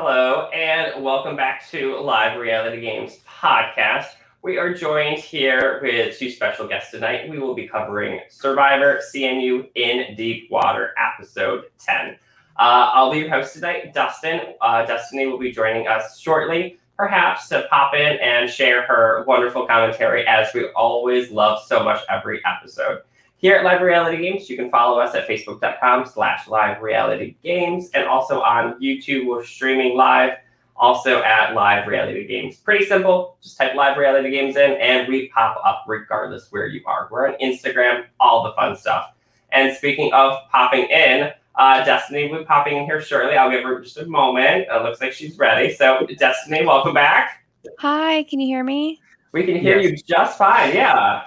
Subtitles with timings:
[0.00, 4.06] Hello, and welcome back to Live Reality Games podcast.
[4.42, 7.28] We are joined here with two special guests tonight.
[7.28, 12.10] We will be covering Survivor CNU in Deep Water, episode 10.
[12.10, 12.16] Uh,
[12.94, 14.54] I'll be your host tonight, Dustin.
[14.60, 19.66] Uh, Destiny will be joining us shortly, perhaps to pop in and share her wonderful
[19.66, 23.00] commentary, as we always love so much every episode.
[23.40, 27.88] Here at Live Reality Games, you can follow us at facebook.com slash live reality games
[27.94, 29.26] and also on YouTube.
[29.28, 30.38] We're streaming live
[30.74, 32.56] also at Live Reality Games.
[32.56, 33.36] Pretty simple.
[33.40, 37.06] Just type Live Reality Games in and we pop up regardless where you are.
[37.12, 39.12] We're on Instagram, all the fun stuff.
[39.52, 43.36] And speaking of popping in, uh, Destiny will be popping in here shortly.
[43.36, 44.66] I'll give her just a moment.
[44.68, 45.72] It looks like she's ready.
[45.74, 47.44] So, Destiny, welcome back.
[47.78, 49.00] Hi, can you hear me?
[49.30, 49.90] We can hear yes.
[49.92, 50.74] you just fine.
[50.74, 51.22] Yeah.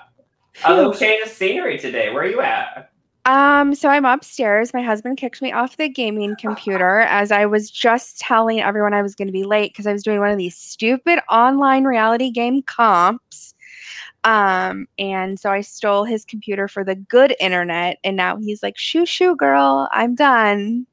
[0.65, 2.11] A little change of scenery today.
[2.11, 2.91] Where are you at?
[3.25, 4.73] Um, so I'm upstairs.
[4.73, 9.03] My husband kicked me off the gaming computer as I was just telling everyone I
[9.03, 12.31] was going to be late because I was doing one of these stupid online reality
[12.31, 13.53] game comps.
[14.23, 18.77] Um, and so I stole his computer for the good internet, and now he's like,
[18.77, 20.85] "Shoo, shoo, girl, I'm done.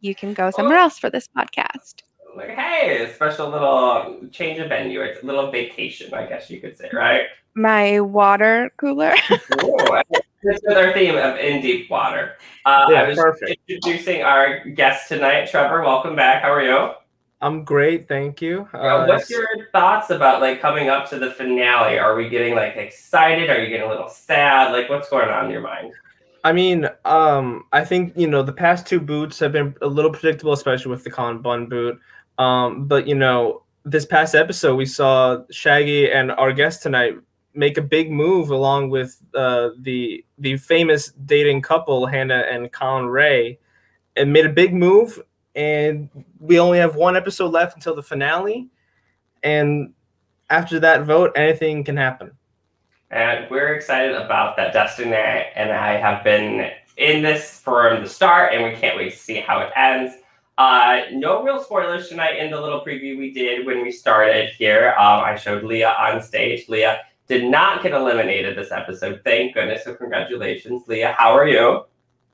[0.00, 2.02] You can go somewhere else for this podcast."
[2.36, 5.00] Like, hey, a special little change of venue.
[5.00, 7.26] It's a little vacation, I guess you could say, right?
[7.56, 9.14] My water cooler.
[9.64, 10.02] Ooh,
[10.42, 12.36] this is our theme of in deep water.
[12.66, 13.58] Uh, yeah, I was perfect.
[13.66, 15.80] introducing our guest tonight, Trevor.
[15.82, 16.42] Welcome back.
[16.42, 16.90] How are you?
[17.40, 18.68] I'm great, thank you.
[18.74, 21.98] Uh, what's your thoughts about like coming up to the finale?
[21.98, 23.48] Are we getting like excited?
[23.48, 24.72] Are you getting a little sad?
[24.72, 25.94] Like, what's going on in your mind?
[26.44, 30.12] I mean, um, I think you know the past two boots have been a little
[30.12, 31.98] predictable, especially with the Colin Bunn boot.
[32.36, 37.14] Um, but you know, this past episode, we saw Shaggy and our guest tonight
[37.56, 43.06] make a big move along with uh, the the famous dating couple Hannah and Colin
[43.06, 43.58] Ray,
[44.16, 45.20] and made a big move.
[45.54, 48.68] And we only have one episode left until the finale,
[49.42, 49.94] and
[50.50, 52.32] after that vote, anything can happen.
[53.10, 54.72] And we're excited about that.
[54.72, 59.18] Destiny and I have been in this from the start, and we can't wait to
[59.18, 60.14] see how it ends.
[60.58, 64.94] Uh, no real spoilers tonight in the little preview we did when we started here.
[64.98, 66.68] Um, I showed Leah on stage.
[66.68, 69.20] Leah did not get eliminated this episode.
[69.24, 69.84] Thank goodness.
[69.84, 71.14] So congratulations, Leah.
[71.18, 71.84] How are you?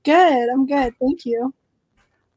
[0.04, 0.48] Good.
[0.50, 0.94] I'm good.
[1.00, 1.54] Thank you.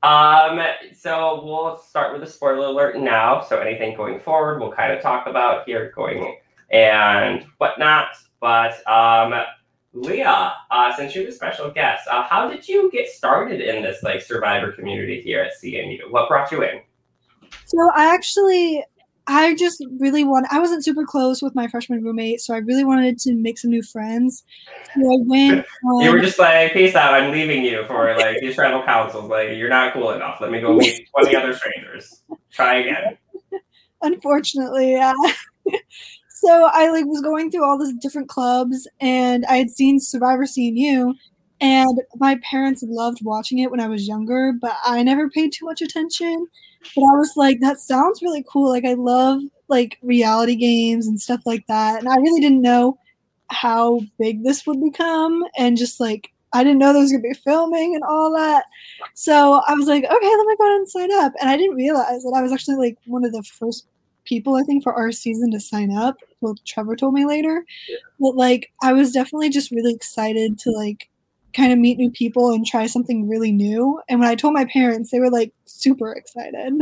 [0.04, 0.62] Um,
[0.94, 3.42] so we'll start with a spoiler alert now.
[3.42, 6.38] So anything going forward, we'll kind of talk about here going
[6.72, 8.10] and whatnot.
[8.40, 9.34] But um,
[9.94, 14.04] Leah, uh, since you're the special guest, uh, how did you get started in this
[14.04, 16.12] like survivor community here at CNU?
[16.12, 16.82] What brought you in?
[17.66, 18.84] So I actually
[19.28, 20.48] I just really want.
[20.52, 23.72] I wasn't super close with my freshman roommate, so I really wanted to make some
[23.72, 24.44] new friends.
[24.94, 25.60] So I went.
[25.60, 27.14] Um, you were just like, "Peace out!
[27.14, 29.30] I'm leaving you for like these tribal councils.
[29.30, 30.40] Like, you're not cool enough.
[30.42, 32.22] Let me go meet twenty other strangers.
[32.52, 33.18] Try again."
[34.02, 35.14] Unfortunately, yeah.
[36.30, 40.44] so I like was going through all these different clubs, and I had seen Survivor
[40.44, 41.14] CNU,
[41.66, 45.66] and my parents loved watching it when I was younger, but I never paid too
[45.66, 46.48] much attention
[46.94, 48.70] but I was like, that sounds really cool.
[48.70, 52.00] Like I love like reality games and stuff like that.
[52.00, 53.00] And I really didn't know
[53.50, 57.34] how big this would become and just like I didn't know there was gonna be
[57.34, 58.66] filming and all that.
[59.14, 61.34] So I was like, okay, let me go ahead and sign up.
[61.42, 63.88] And I didn't realize that I was actually like one of the first
[64.24, 66.18] people I think for our season to sign up.
[66.42, 67.66] Well, Trevor told me later.
[67.90, 67.98] Yeah.
[68.20, 71.10] But like I was definitely just really excited to like
[71.56, 74.02] kind of meet new people and try something really new.
[74.10, 76.74] And when I told my parents, they were like super excited.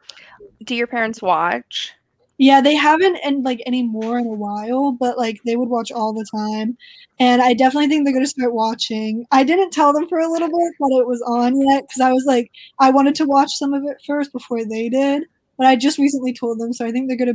[0.64, 1.92] Do your parents watch?
[2.38, 6.12] Yeah, they haven't and like anymore in a while, but like they would watch all
[6.12, 6.76] the time.
[7.20, 9.26] And I definitely think they're gonna start watching.
[9.30, 12.12] I didn't tell them for a little bit that it was on yet because I
[12.12, 15.24] was like I wanted to watch some of it first before they did.
[15.58, 17.34] But I just recently told them, so I think they're gonna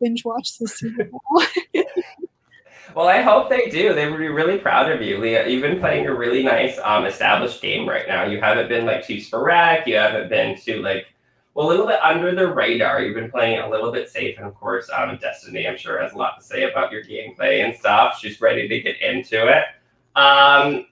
[0.00, 1.10] binge watch this season.
[2.94, 3.94] Well, I hope they do.
[3.94, 5.48] They would be really proud of you, Leah.
[5.48, 8.24] You've been playing a really nice, um, established game right now.
[8.24, 9.86] You haven't been like too sporadic.
[9.86, 11.06] You haven't been too like
[11.56, 13.00] well, a little bit under the radar.
[13.00, 16.12] You've been playing a little bit safe, and of course, um, Destiny, I'm sure, has
[16.12, 18.18] a lot to say about your gameplay and stuff.
[18.20, 19.64] She's ready to get into it.
[20.16, 20.84] Um,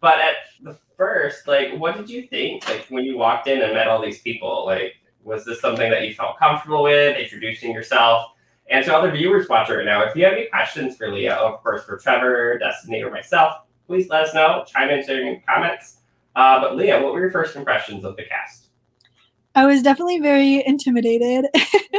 [0.00, 2.66] but at the first, like, what did you think?
[2.66, 6.08] Like, when you walked in and met all these people, like, was this something that
[6.08, 7.18] you felt comfortable with?
[7.18, 8.32] Introducing yourself,
[8.68, 11.62] and to other viewers watching right now, if you have any questions for Leah, of
[11.62, 13.54] course, for Trevor, Destiny, or myself,
[13.86, 14.64] please let us know.
[14.66, 15.98] Chime in in comments.
[16.34, 18.66] Uh, but Leah, what were your first impressions of the cast?
[19.54, 21.46] I was definitely very intimidated.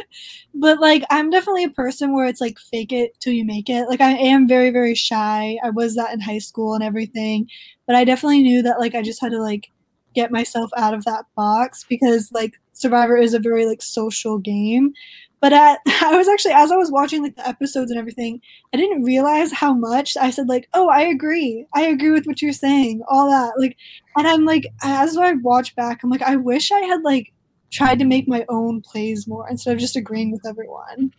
[0.53, 3.89] but like I'm definitely a person where it's like fake it till you make it.
[3.89, 5.57] Like I am very very shy.
[5.63, 7.49] I was that in high school and everything,
[7.87, 9.71] but I definitely knew that like I just had to like
[10.13, 14.93] get myself out of that box because like Survivor is a very like social game.
[15.39, 18.41] But at I was actually as I was watching like the episodes and everything,
[18.73, 21.65] I didn't realize how much I said like, "Oh, I agree.
[21.73, 23.53] I agree with what you're saying." All that.
[23.59, 23.77] Like
[24.17, 27.33] and I'm like as I watch back, I'm like I wish I had like
[27.71, 31.11] tried to make my own plays more instead of just agreeing with everyone.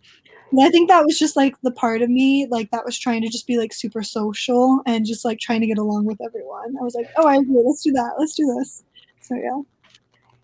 [0.51, 3.21] And I think that was just like the part of me like that was trying
[3.21, 6.75] to just be like super social and just like trying to get along with everyone.
[6.79, 7.61] I was like, "Oh, I agree.
[7.65, 8.15] Let's do that.
[8.17, 8.83] Let's do this."
[9.21, 9.61] So yeah.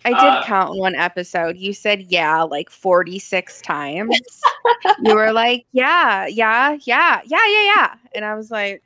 [0.06, 1.58] I did Uh, count one episode.
[1.58, 4.18] You said yeah like 46 times.
[5.04, 7.96] you were like, yeah, yeah, yeah, yeah, yeah, yeah.
[8.14, 8.82] And I was like,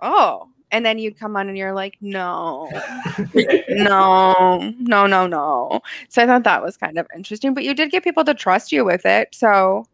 [0.00, 0.48] oh.
[0.70, 2.70] And then you'd come on and you're like, no,
[3.70, 5.80] no, no, no, no.
[6.10, 7.54] So I thought that was kind of interesting.
[7.54, 9.34] But you did get people to trust you with it.
[9.34, 9.86] So,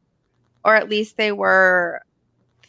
[0.64, 2.02] or at least they were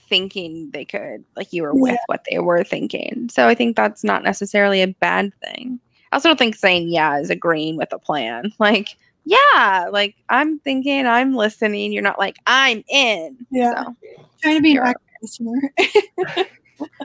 [0.08, 1.98] thinking they could, like you were with Yeah.
[2.06, 3.28] what they were thinking.
[3.32, 5.80] So I think that's not necessarily a bad thing.
[6.16, 8.54] I also don't think saying yeah is agreeing with a plan.
[8.60, 8.96] Like,
[9.26, 11.92] yeah, like I'm thinking, I'm listening.
[11.92, 13.36] You're not like, I'm in.
[13.52, 13.84] Yeah.
[13.84, 13.96] So,
[14.42, 15.74] Trying to be an You're- active listener.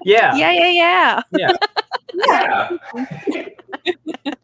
[0.04, 0.34] Yeah.
[0.36, 1.56] yeah, yeah, yeah.
[4.26, 4.34] yeah.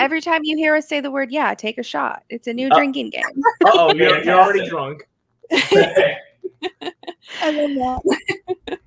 [0.00, 2.22] Every time you hear us say the word yeah, take a shot.
[2.30, 3.22] It's a new Uh, drinking game.
[3.64, 5.08] Oh, you're, you're already drunk.
[5.52, 6.16] I
[7.52, 8.02] love
[8.66, 8.78] that.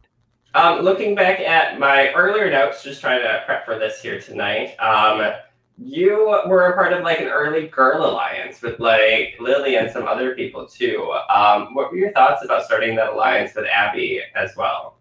[0.53, 4.75] Um, looking back at my earlier notes, just trying to prep for this here tonight.
[4.79, 5.33] Um,
[5.77, 10.07] you were a part of like an early girl alliance with like Lily and some
[10.07, 11.11] other people too.
[11.33, 14.97] Um, what were your thoughts about starting that alliance with Abby as well?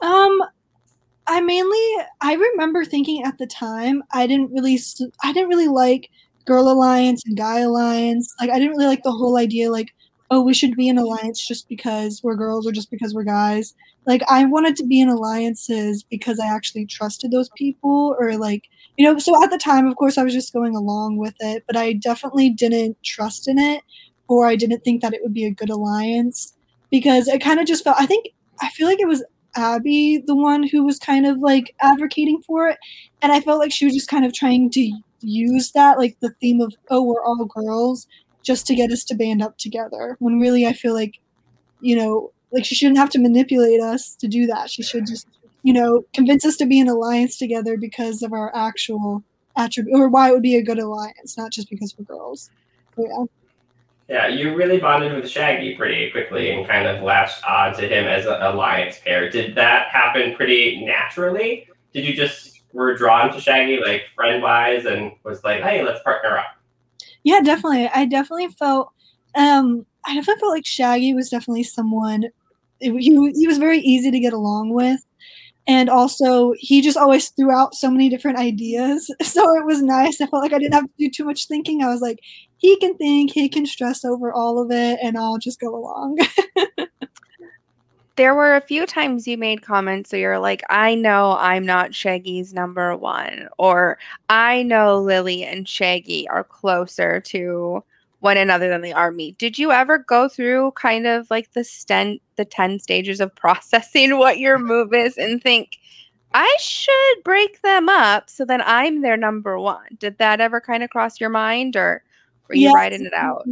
[0.00, 0.42] Um,
[1.26, 4.78] I mainly I remember thinking at the time I didn't really
[5.22, 6.10] I didn't really like
[6.44, 8.34] girl alliance and guy alliance.
[8.40, 9.94] Like I didn't really like the whole idea like
[10.32, 13.74] oh we should be in alliance just because we're girls or just because we're guys.
[14.06, 18.64] Like I wanted to be in alliances because I actually trusted those people or like
[18.96, 21.64] you know so at the time of course I was just going along with it,
[21.66, 23.82] but I definitely didn't trust in it
[24.26, 26.54] or I didn't think that it would be a good alliance
[26.90, 28.28] because it kind of just felt I think
[28.62, 29.22] I feel like it was
[29.54, 32.78] Abby the one who was kind of like advocating for it.
[33.20, 34.90] And I felt like she was just kind of trying to
[35.20, 38.06] use that, like the theme of, oh, we're all girls,
[38.42, 40.16] just to get us to band up together.
[40.18, 41.18] When really I feel like,
[41.80, 44.70] you know, like she shouldn't have to manipulate us to do that.
[44.70, 45.26] She should just,
[45.62, 49.22] you know, convince us to be in alliance together because of our actual
[49.56, 52.50] attribute or why it would be a good alliance, not just because we're girls.
[52.96, 53.24] So, yeah.
[54.08, 58.04] Yeah, you really bonded with Shaggy pretty quickly and kind of latched on to him
[58.06, 59.30] as an alliance pair.
[59.30, 61.66] Did that happen pretty naturally?
[61.94, 66.02] Did you just were drawn to Shaggy like friend wise and was like, hey, let's
[66.02, 66.56] partner up?
[67.24, 67.88] Yeah, definitely.
[67.94, 68.90] I definitely felt
[69.34, 72.24] um I definitely felt like Shaggy was definitely someone
[72.80, 75.00] it- he, he was very easy to get along with.
[75.68, 79.10] And also he just always threw out so many different ideas.
[79.24, 80.20] So it was nice.
[80.20, 81.82] I felt like I didn't have to do too much thinking.
[81.82, 82.18] I was like,
[82.58, 86.18] he can think, he can stress over all of it, and I'll just go along.
[88.16, 91.94] There were a few times you made comments so you're like, I know I'm not
[91.94, 93.98] Shaggy's number one, or
[94.28, 97.82] I know Lily and Shaggy are closer to
[98.20, 99.32] one another than they are me.
[99.32, 104.18] Did you ever go through kind of like the stent the 10 stages of processing
[104.18, 105.78] what your move is and think,
[106.34, 109.96] I should break them up so then I'm their number one?
[109.98, 112.02] Did that ever kind of cross your mind or
[112.48, 113.48] were you Yes, writing it out?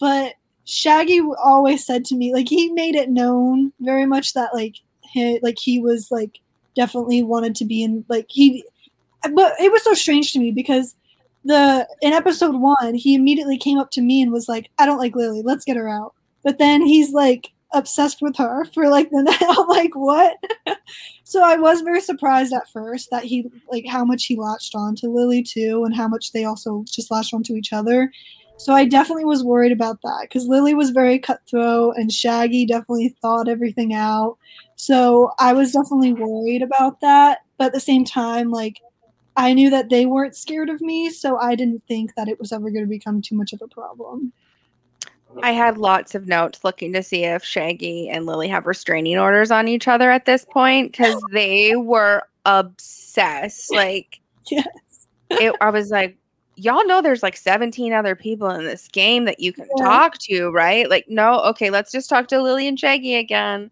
[0.00, 0.34] But
[0.70, 5.40] Shaggy always said to me, like he made it known very much that like he
[5.42, 6.38] like he was like
[6.76, 8.64] definitely wanted to be in like he
[9.34, 10.94] but it was so strange to me because
[11.44, 14.98] the in episode one he immediately came up to me and was like, I don't
[14.98, 16.14] like Lily, let's get her out.
[16.44, 19.42] But then he's like obsessed with her for like the night.
[19.42, 20.36] I'm like, what?
[21.24, 24.94] so I was very surprised at first that he like how much he latched on
[24.96, 28.12] to Lily too, and how much they also just latched onto each other.
[28.60, 33.16] So I definitely was worried about that because Lily was very cutthroat and Shaggy definitely
[33.22, 34.36] thought everything out.
[34.76, 37.38] So I was definitely worried about that.
[37.56, 38.82] But at the same time, like
[39.34, 42.52] I knew that they weren't scared of me, so I didn't think that it was
[42.52, 44.30] ever going to become too much of a problem.
[45.42, 49.50] I had lots of notes looking to see if Shaggy and Lily have restraining orders
[49.50, 53.72] on each other at this point because they were obsessed.
[53.72, 54.66] Like, Yes.
[55.30, 56.18] it, I was like,
[56.60, 59.84] y'all know there's like 17 other people in this game that you can Yeah.
[59.84, 60.88] talk to, right?
[60.88, 63.70] Like, no, okay, let's just talk to Lily and Shaggy again.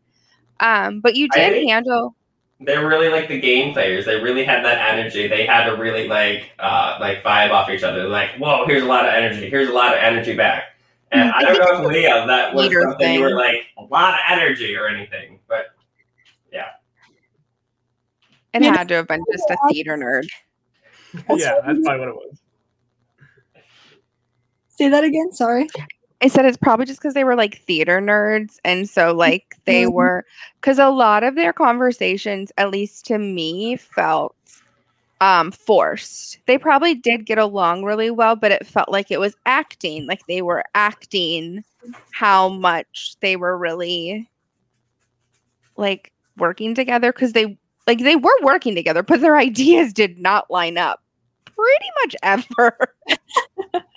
[0.60, 2.14] Um, but you did think- handle.
[2.60, 4.04] They're really like the game players.
[4.04, 5.28] They really had that energy.
[5.28, 8.08] They had to really like uh like vibe off each other.
[8.08, 9.48] Like, whoa, here's a lot of energy.
[9.48, 10.64] Here's a lot of energy back.
[11.12, 14.14] And I don't know if Leah that was Leader something you were like a lot
[14.14, 15.66] of energy or anything, but
[16.52, 16.70] yeah.
[18.54, 20.26] It had to have been just a theater nerd.
[21.38, 22.38] yeah, that's probably what it was.
[24.78, 25.32] Say that again.
[25.32, 25.68] Sorry.
[26.22, 28.56] I said it's probably just because they were like theater nerds.
[28.64, 29.88] And so, like, they Mhm.
[29.88, 30.24] were,
[30.60, 34.34] because a lot of their conversations, at least to me, felt
[35.20, 36.38] um forced.
[36.46, 40.26] They probably did get along really well, but it felt like it was acting, like
[40.26, 41.64] they were acting
[42.12, 44.28] how much they were really
[45.76, 50.50] like working together because they like they were working together, but their ideas did not
[50.50, 51.00] line up
[51.44, 52.76] pretty much ever.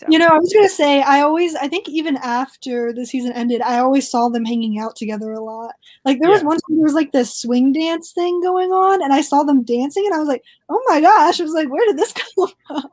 [0.00, 3.32] So- You know, I was gonna say, I always, I think even after the season
[3.32, 5.74] ended, I always saw them hanging out together a lot.
[6.06, 6.46] Like there was Yeah.
[6.48, 9.62] one time there was like this swing dance thing going on, and I saw them
[9.62, 11.38] dancing, and I was like, oh my gosh!
[11.38, 12.84] I was like, where did this come from?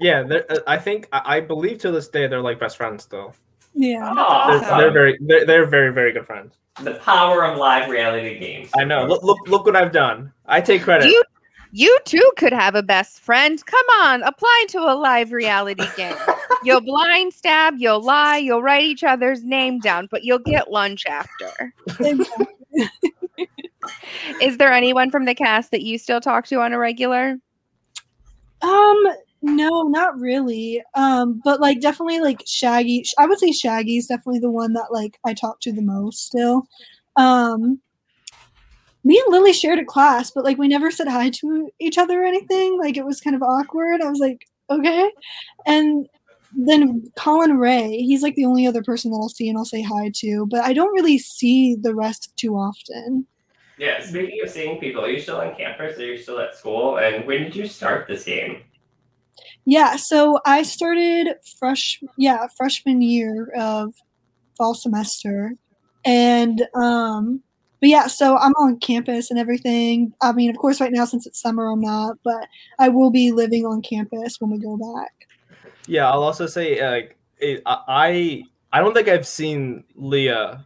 [0.00, 3.34] Yeah, uh, I think I I believe to this day they're like best friends still.
[3.74, 4.00] Yeah.
[4.14, 4.78] They're, Awesome.
[4.78, 6.54] they're very they're, they're very very good friends.
[6.82, 8.70] The power of live reality games.
[8.76, 9.04] I know.
[9.04, 10.32] Look look look what I've done.
[10.46, 11.08] I take credit.
[11.08, 11.22] You
[11.74, 13.60] you too could have a best friend.
[13.66, 16.14] Come on, apply to a live reality game.
[16.62, 21.04] You'll blind stab, you'll lie, you'll write each other's name down, but you'll get lunch
[21.04, 21.74] after.
[24.40, 27.36] Is there anyone from the cast that you still talk to on a regular?
[28.62, 29.04] Um,
[29.42, 30.82] no, not really.
[30.94, 33.04] Um, but like definitely like Shaggy.
[33.18, 36.66] I would say Shaggy's definitely the one that like I talk to the most still.
[37.16, 37.82] Um,
[39.04, 42.22] me and Lily shared a class, but like we never said hi to each other
[42.22, 42.78] or anything.
[42.80, 44.00] Like it was kind of awkward.
[44.00, 45.10] I was like, okay.
[45.66, 46.08] And
[46.56, 49.82] then Colin Ray, he's like the only other person that I'll see and I'll say
[49.82, 53.26] hi to, but I don't really see the rest too often.
[53.76, 55.98] Yeah, speaking of seeing people, are you still on campus?
[55.98, 56.98] Are you still at school?
[56.98, 58.62] And when did you start this game?
[59.66, 63.92] Yeah, so I started fresh yeah, freshman year of
[64.56, 65.54] fall semester.
[66.04, 67.42] And um
[67.84, 70.14] but yeah, so I'm on campus and everything.
[70.22, 72.48] I mean, of course right now since it's summer I'm not, but
[72.78, 75.12] I will be living on campus when we go back.
[75.86, 80.64] Yeah, I'll also say like it, I I don't think I've seen Leah.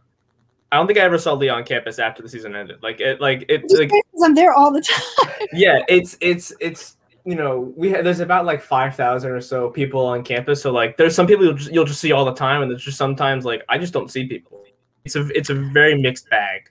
[0.71, 2.81] I don't think I ever saw Leah on campus after the season ended.
[2.81, 3.91] Like it like it like
[4.23, 5.47] I'm there all the time.
[5.51, 6.95] yeah, it's it's it's
[7.25, 10.61] you know we ha- there's about like five thousand or so people on campus.
[10.61, 12.85] So like there's some people you'll just, you'll just see all the time, and there's
[12.85, 14.63] just sometimes like I just don't see people.
[15.03, 16.69] It's a it's a very mixed bag.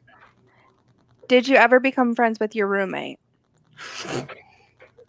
[1.29, 3.19] Did you ever become friends with your roommate?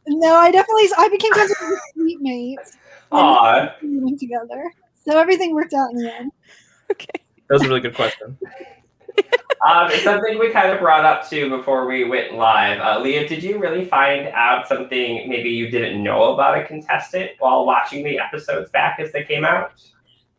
[0.07, 2.77] no, I definitely I became friends with my suite mates.
[3.11, 4.71] Aw, We went together.
[5.03, 6.31] So everything worked out in the end.
[6.91, 7.07] Okay.
[7.47, 8.37] That was a really good question.
[9.65, 12.79] um, it's something we kind of brought up too before we went live.
[12.79, 17.31] Uh, Leah, did you really find out something maybe you didn't know about a contestant
[17.39, 19.71] while watching the episodes back as they came out?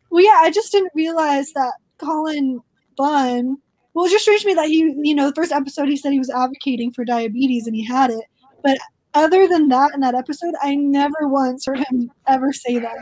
[0.09, 2.61] Well, yeah, I just didn't realize that Colin
[2.97, 3.57] Bunn.
[3.93, 6.11] Well, it's just strange to me that he, you know, the first episode he said
[6.11, 8.23] he was advocating for diabetes and he had it.
[8.63, 8.77] But
[9.13, 12.95] other than that, in that episode, I never once heard him ever say that.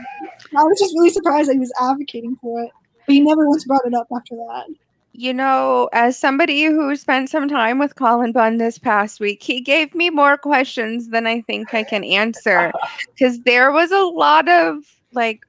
[0.56, 2.70] I was just really surprised that he was advocating for it,
[3.06, 4.66] but he never once brought it up after that.
[5.12, 9.60] You know, as somebody who spent some time with Colin Bunn this past week, he
[9.60, 12.72] gave me more questions than I think I can answer
[13.08, 14.78] because there was a lot of
[15.12, 15.44] like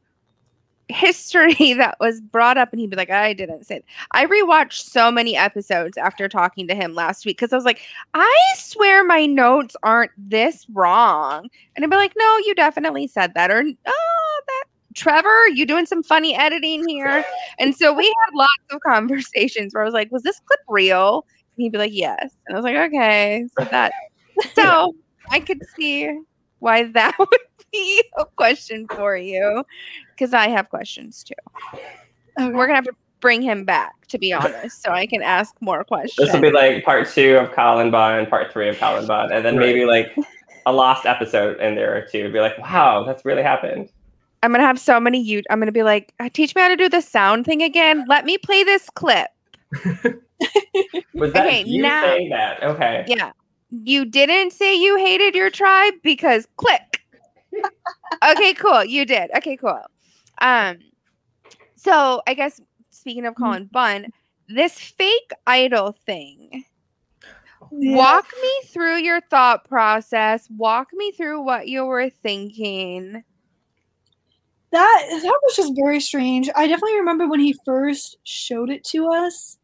[0.91, 3.77] history that was brought up, and he'd be like, I didn't say.
[3.77, 3.86] It.
[4.12, 7.81] I rewatched so many episodes after talking to him last week because I was like,
[8.13, 11.50] I swear my notes aren't this wrong.
[11.75, 13.51] And I'd be like, No, you definitely said that.
[13.51, 14.63] Or, Oh, that.
[14.93, 17.24] Trevor, you doing some funny editing here?
[17.60, 21.25] And so we had lots of conversations where I was like, "Was this clip real?"
[21.55, 23.93] And he'd be like, "Yes." And I was like, "Okay." So that,
[24.53, 24.93] so
[25.29, 26.19] I could see
[26.60, 27.29] why that would
[27.72, 29.63] be a question for you,
[30.12, 31.34] because I have questions too.
[31.74, 31.84] Okay.
[32.51, 35.84] We're gonna have to bring him back, to be honest, so I can ask more
[35.84, 36.28] questions.
[36.28, 39.46] This will be like part two of Colin Bunn, part three of Colin Bunn, and
[39.46, 39.68] then Right.
[39.68, 40.16] maybe like
[40.66, 42.32] a lost episode in there or two.
[42.32, 43.90] Be like, wow, that's really happened.
[44.44, 45.22] I'm gonna have so many.
[45.22, 48.06] You, I'm gonna be like, "Uh, "Teach me how to do the sound thing again.
[48.08, 49.28] Let me play this clip."
[51.13, 52.63] Was that Okay, you now- saying that?
[52.63, 53.06] Okay.
[53.08, 53.32] Yeah.
[53.70, 57.00] You didn't say you hated your tribe because click.
[58.31, 58.84] Okay, cool.
[58.86, 59.31] You did.
[59.38, 59.81] Okay, cool.
[60.39, 60.79] Um
[61.75, 64.08] so I guess speaking of Colin Bunn,
[64.48, 66.65] this fake idol thing.
[67.72, 67.96] Yeah.
[67.98, 70.48] Walk me through your thought process.
[70.51, 73.24] Walk me through what you were thinking.
[74.72, 76.50] that that was just very strange.
[76.55, 79.58] I definitely remember when he first showed it to us.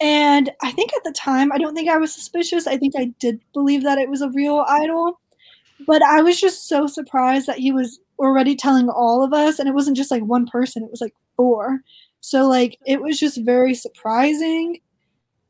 [0.00, 2.66] And I think at the time, I don't think I was suspicious.
[2.66, 5.20] I think I did believe that it was a real idol.
[5.86, 9.68] But I was just so surprised that he was already telling all of us and
[9.68, 11.80] it wasn't just like one person, it was like four.
[12.20, 14.80] So like it was just very surprising.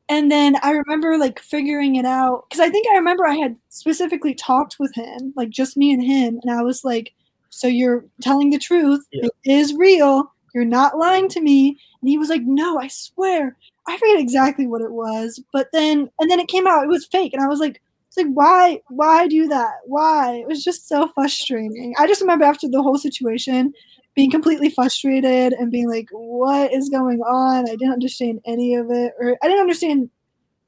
[0.09, 3.57] And then I remember like figuring it out because I think I remember I had
[3.69, 7.13] specifically talked with him, like just me and him, and I was like,
[7.51, 9.05] "So you're telling the truth?
[9.13, 9.29] Yeah.
[9.45, 10.33] It is real.
[10.55, 13.57] You're not lying to me." And he was like, "No, I swear."
[13.87, 17.07] I forget exactly what it was, but then and then it came out it was
[17.07, 17.83] fake, and I was like, "It's
[18.19, 19.75] like why why do that?
[19.87, 21.95] Why?" It was just so frustrating.
[21.99, 23.73] I just remember after the whole situation
[24.15, 28.91] being completely frustrated and being like, "What is going on?" I didn't understand any of
[28.91, 30.11] it, or I didn't understand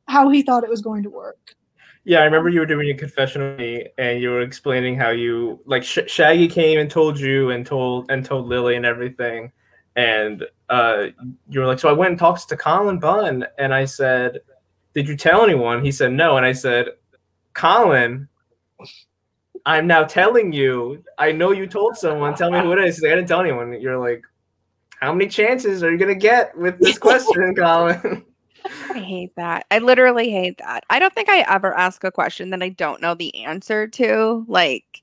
[0.08, 1.56] how he thought it was going to work.
[2.04, 5.10] Yeah, I remember you were doing a confession with me, and you were explaining how
[5.10, 9.52] you like Sh- Shaggy came and told you and told and told Lily and everything,
[9.96, 11.08] and uh,
[11.48, 14.40] you were like, so I went and talked to Colin Bunn, and I said,
[14.94, 15.84] did you tell anyone?
[15.84, 16.86] He said no, and I said,
[17.54, 18.28] Colin,
[19.66, 21.04] I'm now telling you.
[21.18, 22.34] I know you told someone.
[22.34, 23.00] Tell me who it is.
[23.00, 23.78] Like, I didn't tell anyone.
[23.80, 24.24] You're like,
[25.00, 28.24] how many chances are you gonna get with this question, Colin?
[28.90, 29.66] I hate that.
[29.70, 30.84] I literally hate that.
[30.90, 34.44] I don't think I ever ask a question that I don't know the answer to.
[34.46, 35.02] Like,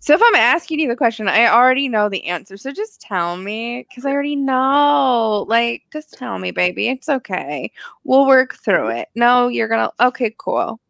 [0.00, 2.56] so if I'm asking you the question, I already know the answer.
[2.56, 5.46] So just tell me because I already know.
[5.48, 6.88] Like, just tell me, baby.
[6.88, 7.70] It's okay.
[8.04, 9.08] We'll work through it.
[9.14, 9.90] No, you're gonna.
[10.00, 10.80] Okay, cool.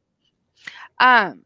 [1.00, 1.40] Um,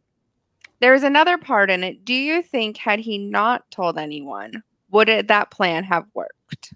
[0.80, 2.04] there's another part in it.
[2.04, 6.74] Do you think had he not told anyone, would it, that plan have worked?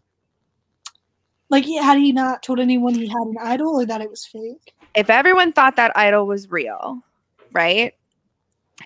[1.50, 4.74] Like, had he not told anyone he had an idol or that it was fake?
[4.94, 7.00] if everyone thought that idol was real,
[7.52, 7.94] right?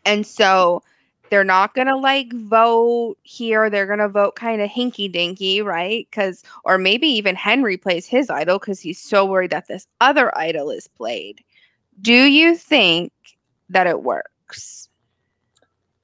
[0.05, 0.83] And so
[1.31, 6.07] they're not gonna like vote here, they're gonna vote kind of hinky dinky, right?
[6.11, 10.37] Because, or maybe even Henry plays his idol because he's so worried that this other
[10.37, 11.43] idol is played.
[12.03, 13.11] Do you think
[13.73, 14.89] that it works?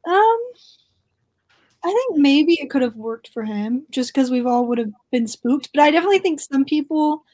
[0.06, 0.38] Um,
[1.84, 4.92] I think maybe it could have worked for him just because we've all would have
[5.12, 5.70] been spooked.
[5.72, 7.24] But I definitely think some people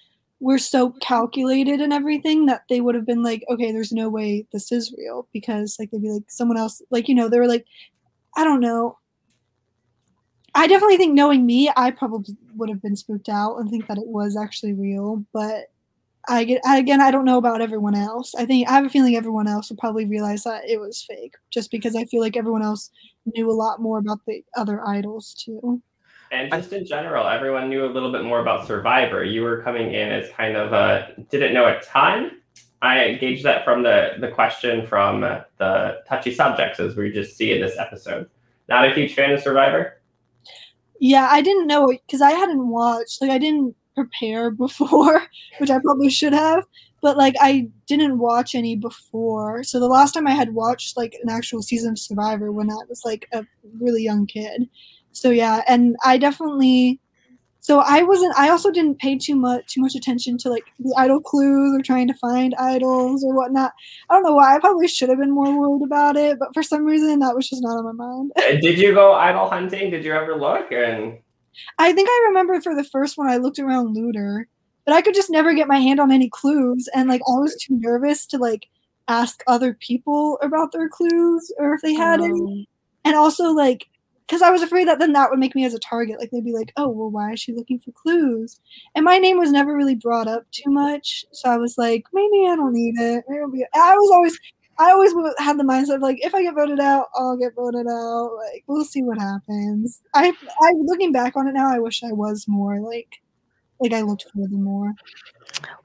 [0.41, 4.47] were so calculated and everything that they would have been like, okay, there's no way
[4.53, 7.49] this is real because like they'd be like someone else, like you know, they were
[7.49, 7.65] like,
[8.37, 8.99] I don't know.
[10.57, 13.99] I definitely think knowing me, I probably would have been spooked out and think that
[13.99, 15.25] it was actually real.
[15.33, 15.73] But
[16.29, 18.35] I get again, I don't know about everyone else.
[18.35, 21.35] I think I have a feeling everyone else would probably realize that it was fake,
[21.51, 22.91] just because I feel like everyone else
[23.35, 25.83] knew a lot more about the other idols too.
[26.31, 29.25] And just in general, everyone knew a little bit more about Survivor.
[29.25, 32.41] You were coming in as kind of a didn't know a ton.
[32.83, 37.37] I gauged that from the the question from uh, the touchy subjects as we just
[37.37, 38.29] see in this episode.
[38.69, 40.01] Not a huge fan of Survivor.
[41.01, 43.21] Yeah, I didn't know because I hadn't watched.
[43.21, 45.23] Like, I didn't prepare before,
[45.59, 46.65] which I probably should have.
[47.03, 49.63] But like, I didn't watch any before.
[49.63, 52.77] So the last time I had watched like an actual season of Survivor when I
[52.89, 53.45] was like a
[53.79, 54.69] really young kid.
[55.13, 57.01] So yeah, and I definitely.
[57.61, 58.37] So I wasn't.
[58.39, 61.83] I also didn't pay too much too much attention to like the idol clues or
[61.83, 63.73] trying to find idols or whatnot.
[64.11, 64.55] I don't know why.
[64.55, 67.49] I probably should have been more worried about it, but for some reason that was
[67.49, 68.33] just not on my mind.
[68.61, 69.91] Did you go idol hunting?
[69.91, 70.73] Did you ever look?
[70.73, 71.19] And
[71.79, 74.49] I think I remember for the first one I looked around looter,
[74.85, 77.57] but I could just never get my hand on any clues and like I was
[77.57, 78.67] too nervous to like
[79.09, 82.31] ask other people about their clues or if they had any.
[82.41, 82.67] Um,
[83.05, 83.87] And also like
[84.27, 86.19] because I was afraid that then that would make me as a target.
[86.19, 88.61] Like they'd be like, "Oh, well, why is she looking for clues?"
[88.95, 92.47] And my name was never really brought up too much, so I was like, maybe
[92.49, 93.25] I don't need it.
[93.29, 93.65] Maybe.
[93.75, 94.39] I was always,
[94.79, 97.87] I always had the mindset of like, if I get voted out, I'll get voted
[97.87, 98.31] out.
[98.37, 100.03] Like we'll see what happens.
[100.15, 100.33] I,
[100.63, 103.21] I looking back on it now, I wish I was more like,
[103.81, 104.93] like I looked for them more.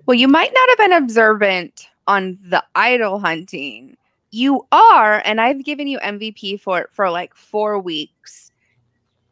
[0.06, 3.96] Well, you might not have been observant on the idol hunting.
[4.32, 8.52] You are, and I've given you MVP for it for like four weeks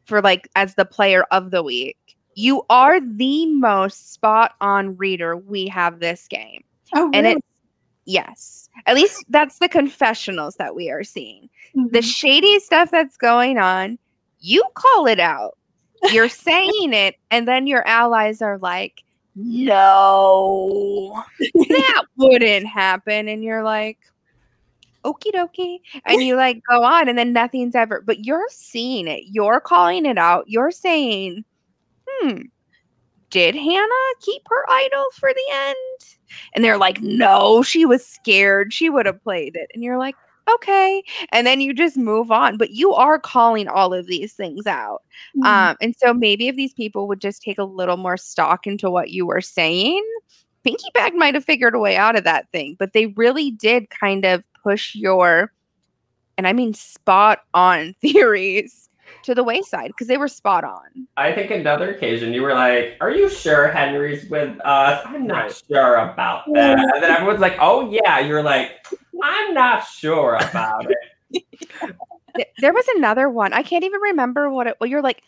[0.06, 1.98] for like as the player of the week.
[2.34, 6.64] You are the most spot on reader we have this game.
[6.96, 7.42] Oh, And really?
[8.08, 11.50] Yes, at least that's the confessionals that we are seeing.
[11.92, 12.04] The Mhm.
[12.04, 14.00] shady stuff that's going on,
[14.40, 15.58] you call it out.
[16.12, 19.04] You're saying it, and then your allies are like,
[19.36, 21.24] no,
[21.70, 23.28] that wouldn't happen.
[23.28, 24.00] And you're like,
[25.04, 25.80] okie dokie.
[26.06, 29.24] And you like go on, and then nothing's ever, but you're seeing it.
[29.28, 30.46] You're calling it out.
[30.48, 31.44] You're saying,
[32.08, 32.42] hmm,
[33.30, 35.76] did Hannah keep her idol for the end?
[36.56, 38.74] And they're like, no, she was scared.
[38.74, 39.70] She would have played it.
[39.74, 40.16] And you're like,
[40.54, 41.04] okay.
[41.32, 42.58] And then you just move on.
[42.58, 45.02] But you are calling all of these things out.
[45.38, 45.46] Mhm.
[45.46, 48.90] Um, and so maybe if these people would just take a little more stock into
[48.90, 50.04] what you were saying,
[50.64, 52.76] Pinky Pact might have figured a way out of that thing.
[52.80, 55.52] But they really did kind of push your,
[56.38, 58.87] and I mean spot on theories
[59.24, 61.08] to the wayside because they were spot on.
[61.18, 65.54] I think another occasion you were like, "Are you sure Henry's with us?" I'm not
[65.68, 66.80] sure about that.
[66.80, 68.86] And then everyone's like, "Oh yeah." You're like,
[69.22, 70.88] "I'm not sure about
[71.32, 71.44] it."
[72.60, 73.54] There was another one.
[73.54, 74.78] I can't even remember what it.
[74.80, 75.24] Well, you're like,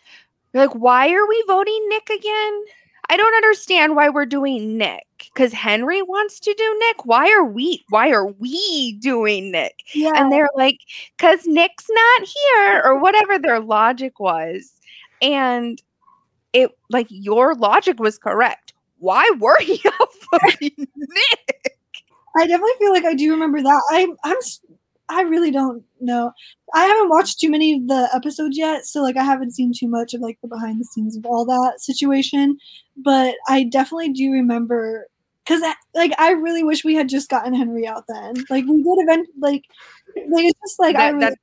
[0.52, 2.64] you're like, why are we voting Nick again?
[3.10, 7.04] I don't understand why we're doing Nick because Henry wants to do Nick.
[7.04, 7.84] Why are we?
[7.88, 9.82] Why are we doing Nick?
[9.94, 10.12] Yeah.
[10.14, 10.78] And they're like,
[11.16, 14.72] because Nick's not here, or whatever their logic was.
[15.20, 15.82] And
[16.52, 18.74] it, like, your logic was correct.
[18.98, 19.78] Why were you
[20.96, 21.76] Nick?
[22.36, 23.82] I definitely feel like I do remember that.
[23.90, 24.60] I'm s-
[25.10, 26.32] I really don't know.
[26.74, 29.88] I haven't watched too many of the episodes yet, so like I haven't seen too
[29.88, 32.58] much of like the behind the scenes of all that situation.
[32.96, 35.06] But I definitely do remember
[35.44, 35.62] because
[35.94, 38.34] like I really wish we had just gotten Henry out then.
[38.48, 39.64] Like we did event like
[40.16, 41.38] like it's just like I that, really, that,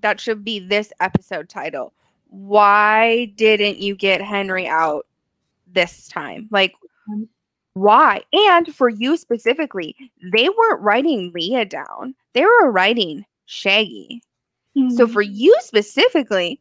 [0.00, 1.92] that should be this episode title.
[2.28, 5.06] Why didn't you get Henry out
[5.72, 6.48] this time?
[6.50, 6.74] Like,
[7.08, 7.28] Um,
[7.74, 8.22] why?
[8.32, 9.96] And for you specifically,
[10.32, 14.22] they weren't writing Leah down, they were writing Shaggy.
[14.88, 15.12] So Mhm.
[15.12, 16.60] for you specifically,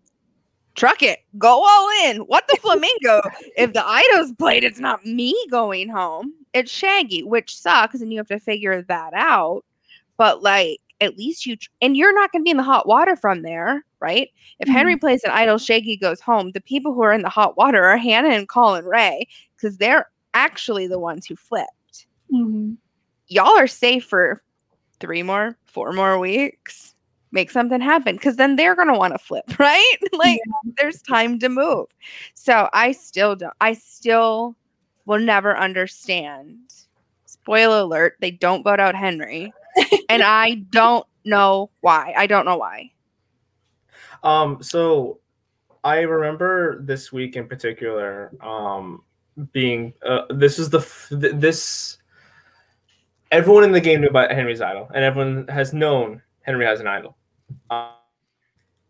[0.75, 2.17] truck it, go all in.
[2.21, 3.21] What the flamingo?
[3.57, 6.33] if the idols played, it's not me going home.
[6.53, 9.63] It's Shaggy, which sucks, and you have to figure that out.
[10.17, 12.87] But like, at least you tr- and you're not going to be in the hot
[12.87, 14.29] water from there, right?
[14.59, 16.51] If Henry plays an idol, Shaggy goes home.
[16.51, 20.09] The people who are in the hot water are Hannah and Colin Ray because they're
[20.33, 22.07] actually the ones who flipped.
[22.31, 22.77] Mhm.
[23.27, 24.43] Y'all are safe for
[24.99, 26.95] three more, four more weeks.
[27.31, 29.95] Make something happen because then they're going to want to flip, right?
[30.13, 30.39] like,
[30.77, 31.87] there's time to move.
[32.35, 34.55] So I still don't, I still
[35.05, 36.57] will never understand.
[37.25, 39.51] Spoiler alert, they don't vote out Henry.
[40.09, 42.13] and I don't know why.
[42.15, 42.91] I don't know why.
[44.23, 45.19] Um, so
[45.83, 49.03] I remember this week in particular, um,
[49.51, 51.97] being uh, this is the f- this
[53.31, 56.87] everyone in the game knew about Henry's idol, and everyone has known Henry has an
[56.87, 57.17] idol.
[57.69, 57.91] Uh,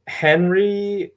[0.07, 1.13] Henry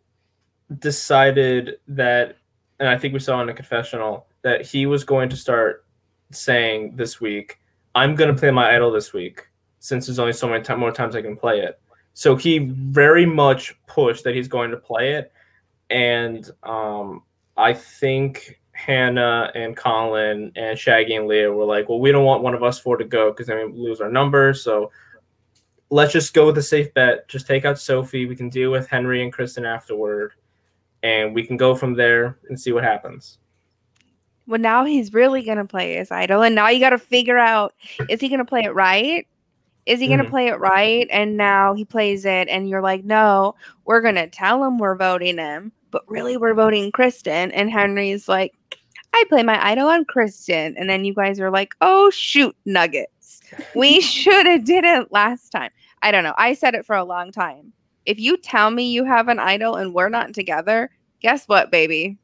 [0.79, 2.37] decided that,
[2.79, 5.85] and I think we saw in the confessional that he was going to start
[6.31, 7.59] saying this week,
[7.95, 9.49] "I'm going to play my idol this week."
[9.81, 11.81] Since there's only so many time, more times I can play it,
[12.15, 15.33] so he very much pushed that he's going to play it,
[15.91, 17.23] and um,
[17.57, 22.43] I think Hannah and Colin and Shaggy and Leah were like, "Well, we don't want
[22.43, 24.53] one of us four to go because then we lose our number.
[24.53, 24.93] So
[25.91, 27.27] let's just go with a safe bet.
[27.27, 28.27] Just take out Sophie.
[28.27, 30.35] We can deal with Henry and Kristen afterward,
[31.03, 33.39] and we can go from there and see what happens."
[34.47, 36.43] Well, now he's really going to play his idol.
[36.43, 37.75] And now you got to figure out
[38.09, 39.27] is he going to play it right?
[39.87, 40.31] Is he going to Mhm.
[40.31, 41.09] play it right?
[41.11, 44.97] And now he plays it, and you're like, no, we're going to tell him we're
[44.97, 47.51] voting him, but really we're voting Kristen.
[47.53, 48.53] And Henry's like,
[49.15, 50.77] I play my idol on Kristen.
[50.77, 53.41] And then you guys are like, oh, shoot, nuggets.
[53.75, 55.71] We should have did it last time.
[56.03, 56.35] I don't know.
[56.37, 57.73] I said it for a long time.
[58.05, 62.19] If you tell me you have an idol and we're not together, guess what, baby?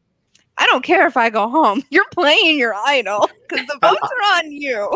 [0.59, 1.83] I don't care if I go home.
[1.91, 4.91] You're playing your idol because the votes are on you.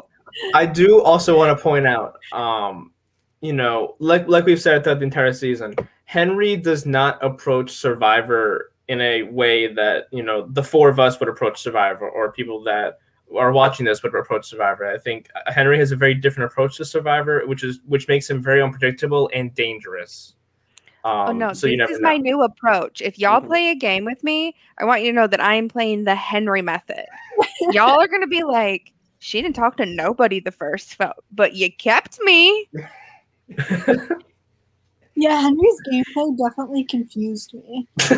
[0.53, 2.93] I do also want to point out, um,
[3.41, 8.73] you know, like like we've said throughout the entire season, Henry does not approach Survivor
[8.89, 12.63] in a way that you know the four of us would approach Survivor, or people
[12.65, 12.99] that
[13.37, 14.87] are watching this would approach Survivor.
[14.87, 18.43] I think Henry has a very different approach to Survivor, which is which makes him
[18.43, 20.35] very unpredictable and dangerous.
[21.05, 22.09] Um, oh no, so you this never is know.
[22.09, 23.01] my new approach.
[23.01, 23.47] If y'all Mhm.
[23.47, 26.63] play a game with me, I want you to know that I'm playing the Henry
[26.63, 27.05] method.
[27.73, 31.71] y'all are gonna be like, she didn't talk to nobody the first vote, but you
[31.73, 32.69] kept me.
[35.17, 37.89] Yeah, Henry's gameplay definitely confused me.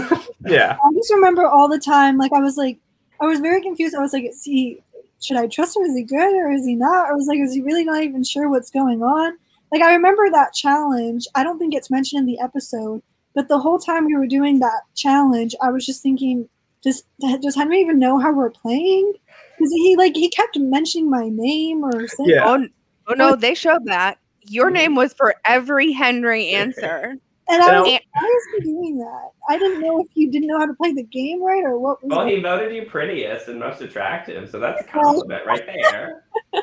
[0.45, 2.79] yeah, I just remember all the time, like I was like,
[3.21, 3.95] I was very confused.
[3.95, 4.83] I was like, is he,
[5.21, 5.85] should I trust him?
[5.85, 7.09] Is he good or is he not?
[7.09, 9.39] I was like, is he really not even sure what's going on?
[9.71, 11.27] Like I remember that challenge.
[11.37, 13.03] I don't think it's mentioned in the episode,
[13.35, 16.49] but the whole time we were doing that challenge, I was just thinking,
[16.83, 19.13] does does Henry even know how we're playing?
[19.57, 22.45] Because he like he kept mentioning my name or saying, Yeah.
[22.47, 22.67] Oh,
[23.09, 24.19] oh no, they showed that.
[24.51, 24.75] Your mm-hmm.
[24.75, 27.17] name was for every Henry answer.
[27.49, 29.31] and I was like, why is he doing that?
[29.49, 32.03] I didn't know if you didn't know how to play the game right or what
[32.03, 32.17] was.
[32.17, 36.25] Well, he voted you prettiest and most attractive, so that's a compliment right there.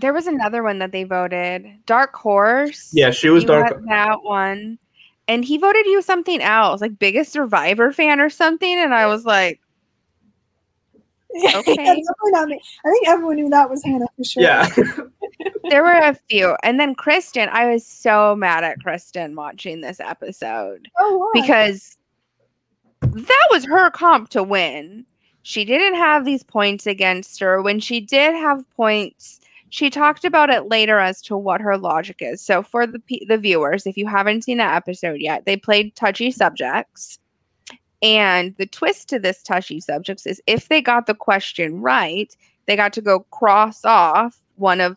[0.00, 1.66] There was another one that they voted.
[1.86, 2.90] Dark Horse.
[2.92, 3.74] yeah, she was You dark.
[3.74, 4.78] had that one.
[5.28, 8.78] And he voted you something else, like biggest survivor fan or something.
[8.78, 9.60] And I was like,
[11.36, 11.74] Okay.
[11.76, 12.60] definitely not me.
[12.84, 14.42] I think everyone knew that was Hannah for sure.
[14.42, 14.68] Yeah,
[15.70, 16.56] there were a few.
[16.62, 21.96] And then Kristen, I was so mad at Kristen watching this episode Oh, because
[23.02, 25.04] that was her comp to win.
[25.42, 27.62] She didn't have these points against her.
[27.62, 32.16] When she did have points, she talked about it later as to what her logic
[32.20, 32.40] is.
[32.40, 36.30] So for the the viewers, if you haven't seen that episode yet, they played touchy
[36.30, 37.18] subjects.
[38.02, 42.34] And the twist to this touchy subjects is if they got the question right,
[42.66, 44.96] they got to go cross off one of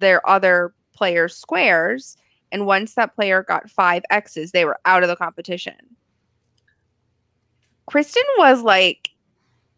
[0.00, 2.16] their other player's squares.
[2.52, 5.76] And once that player got five X's, they were out of the competition.
[7.86, 9.10] Kristen was like,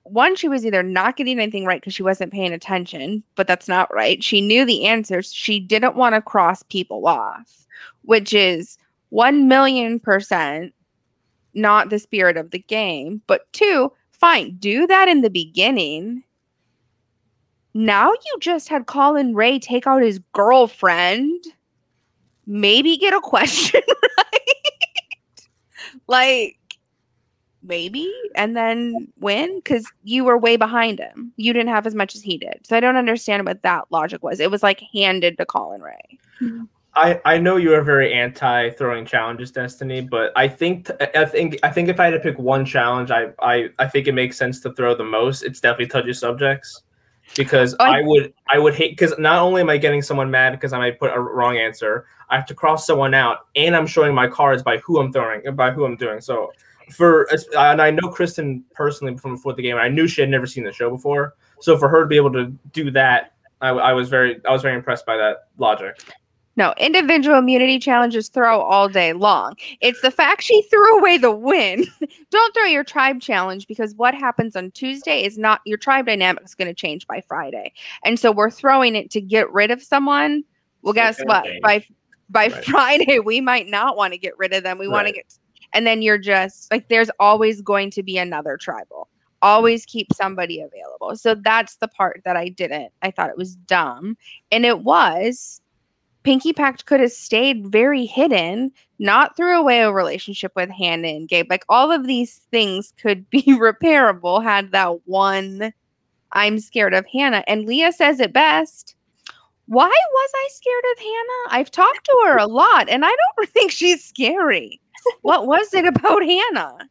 [0.05, 3.69] one, she was either not getting anything right because she wasn't paying attention, but that's
[3.69, 4.23] not right.
[4.23, 5.33] She knew the answers.
[5.33, 7.67] She didn't want to cross people off,
[8.03, 8.79] which is
[9.11, 10.75] 1 million percent
[11.55, 13.23] not the spirit of the game.
[13.27, 16.23] But two, fine, do that in the beginning.
[17.75, 21.45] Now you just had Colin Ray take out his girlfriend.
[22.47, 23.81] Maybe get a question
[24.19, 25.49] right.
[26.07, 26.59] like,
[27.63, 31.33] maybe, and then win because you were way behind him.
[31.37, 32.61] You didn't have as much as he did.
[32.65, 34.41] So I don't understand what that logic was.
[34.41, 36.19] It was like handed to Colin Ray.
[36.95, 41.59] I, I know you are very anti throwing challenges, Destiny, but I think I think
[41.63, 44.37] I think if I had to pick one challenge, I I, I think it makes
[44.37, 45.43] sense to throw the most.
[45.43, 46.83] It's definitely touchy subjects
[47.37, 50.51] because I- I would I would hate because not only am I getting someone mad
[50.53, 53.87] because I might put a wrong answer, I have to cross someone out, and I'm
[53.87, 56.21] showing my cards by who I'm throwing by who I'm doing.
[56.21, 56.53] So
[56.91, 60.47] for and I know Kristen personally from before the game, I knew she had never
[60.47, 61.35] seen the show before.
[61.61, 64.63] So for her to be able to do that, I, I was very I was
[64.63, 66.03] very impressed by that logic.
[66.55, 69.55] No, individual immunity challenges throw all day long.
[69.81, 71.87] It's the fact she threw away the win.
[72.31, 76.45] Don't throw your tribe challenge because what happens on Tuesday is not your tribe dynamic
[76.45, 77.73] is going to change by Friday.
[78.05, 80.45] And so we're throwing it to get rid of someone.
[80.83, 81.47] Well, guess gonna what?
[81.63, 81.87] By
[82.29, 82.65] by Right.
[82.65, 84.79] Friday, we might not want to get rid of them.
[84.79, 85.27] We want to get
[85.73, 89.09] and then you're just like there's always going to be another tribal.
[89.41, 91.17] Always keep somebody available.
[91.17, 92.93] So that's the part that I didn't.
[93.01, 94.17] I thought it was dumb.
[94.53, 95.62] And it was
[96.23, 101.29] Pinky Pact could have stayed very hidden, not threw away a relationship with Hannah and
[101.29, 101.51] Gabe.
[101.51, 105.73] Like all of these things could be repairable had that one
[106.33, 107.45] I'm scared of Hannah.
[107.47, 108.95] And Leah says it best.
[109.67, 111.59] Why was I scared of Hannah?
[111.61, 114.81] I've talked to her a lot and I don't think she's scary.
[115.23, 116.89] What was it about Hannah?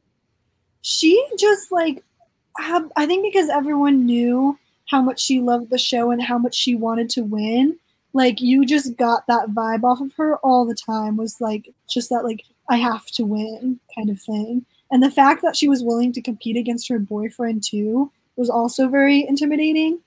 [0.82, 2.04] she just like
[2.58, 4.58] I think because everyone knew
[4.90, 7.78] how much she loved the show and how much she wanted to win.
[8.14, 12.10] Like you just got that vibe off of her all the time was like just
[12.10, 14.66] that like I have to win kind of thing.
[14.92, 18.90] And the fact that she was willing to compete against her boyfriend too was also
[18.90, 20.00] very intimidating.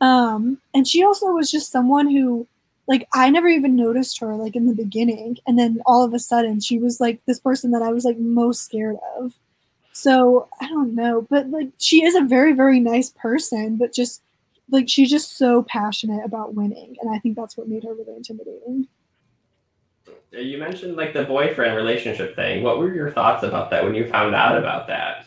[0.00, 2.46] Um and she also was just someone who
[2.88, 6.18] like I never even noticed her like in the beginning and then all of a
[6.18, 9.34] sudden she was like this person that I was like most scared of.
[9.92, 14.20] So I don't know, but like she is a very very nice person, but just
[14.70, 18.16] like she's just so passionate about winning, and I think that's what made her really
[18.16, 18.88] intimidating.
[20.30, 22.62] You mentioned like the boyfriend relationship thing.
[22.62, 25.26] What were your thoughts about that when you found out about that?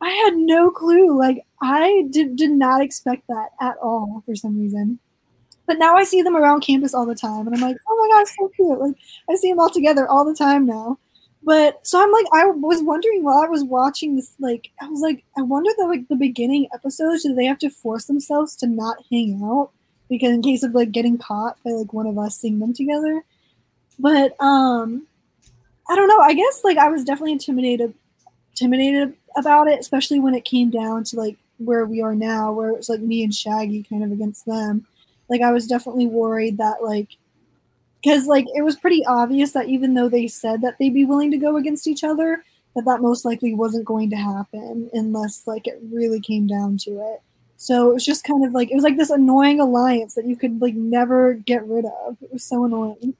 [0.00, 1.16] I had no clue.
[1.16, 4.98] Like I did did not expect that at all for some reason.
[5.66, 8.16] But now I see them around campus all the time, and I'm like, oh my
[8.16, 8.78] gosh, so cute!
[8.78, 8.96] Like
[9.30, 10.98] I see them all together all the time now.
[11.48, 15.00] But so I'm like, I was wondering while I was watching this, like I was
[15.00, 18.66] like, I wonder that like the beginning episodes, do they have to force themselves to
[18.66, 19.70] not hang out
[20.10, 23.24] because in case of like getting caught by like one of us seeing them together?
[23.98, 25.06] But um,
[25.88, 26.20] I don't know.
[26.20, 27.94] I guess like I was definitely intimidated,
[28.50, 32.72] intimidated about it, especially when it came down to like where we are now, where
[32.72, 34.86] it's like me and Shaggy kind of against them.
[35.30, 37.16] Like I was definitely worried that like
[38.02, 41.30] because like it was pretty obvious that even though they said that they'd be willing
[41.30, 45.66] to go against each other, that that most likely wasn't going to happen unless like
[45.66, 47.22] it really came down to it.
[47.56, 50.36] So it was just kind of like it was like this annoying alliance that you
[50.36, 52.16] could like never get rid of.
[52.22, 53.14] It was so annoying.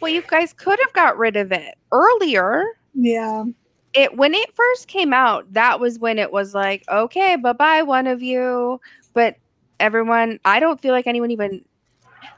[0.00, 2.64] Well, you guys could have got rid of it earlier.
[2.94, 3.44] Yeah.
[3.92, 7.82] it when it first came out, that was when it was like, okay, bye bye,
[7.82, 8.80] one of you.
[9.12, 9.36] But
[9.80, 11.64] everyone, I don't feel like anyone even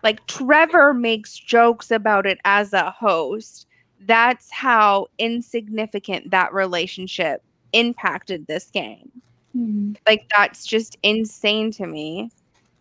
[0.02, 3.66] like Trevor makes jokes about it as a host.
[4.00, 7.42] That's how insignificant that relationship
[7.72, 9.10] impacted this game.
[9.52, 9.92] Hmm.
[10.06, 12.30] Like that's just insane to me.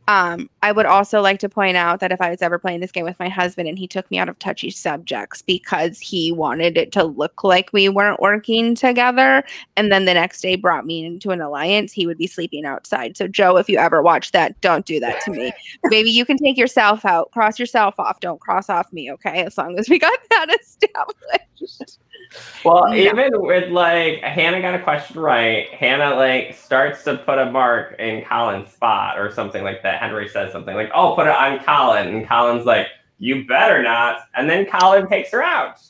[0.08, 2.92] Um, I would also like to point out that if I was ever playing this
[2.92, 6.78] game with my husband and he took me out of touchy subjects because he wanted
[6.78, 9.44] it to look like we weren't working together,
[9.78, 13.16] and then the next day brought me into an alliance, he would be sleeping outside.
[13.16, 15.54] So, Joe, if you ever watch that, don't do that to me.
[15.86, 18.20] Maybe you can take yourself out, cross yourself off.
[18.20, 19.44] Don't cross off me, okay?
[19.46, 22.00] As long as we got that established.
[22.64, 22.96] Well, No.
[22.96, 27.96] even with like Hannah got a question right, Hannah like starts to put a mark
[28.00, 30.00] in Colin's spot or something like that.
[30.02, 32.88] Henry says something like, "Oh, put it on Colin," and Colin's like,
[33.20, 35.82] "You better not." And then Colin takes her out.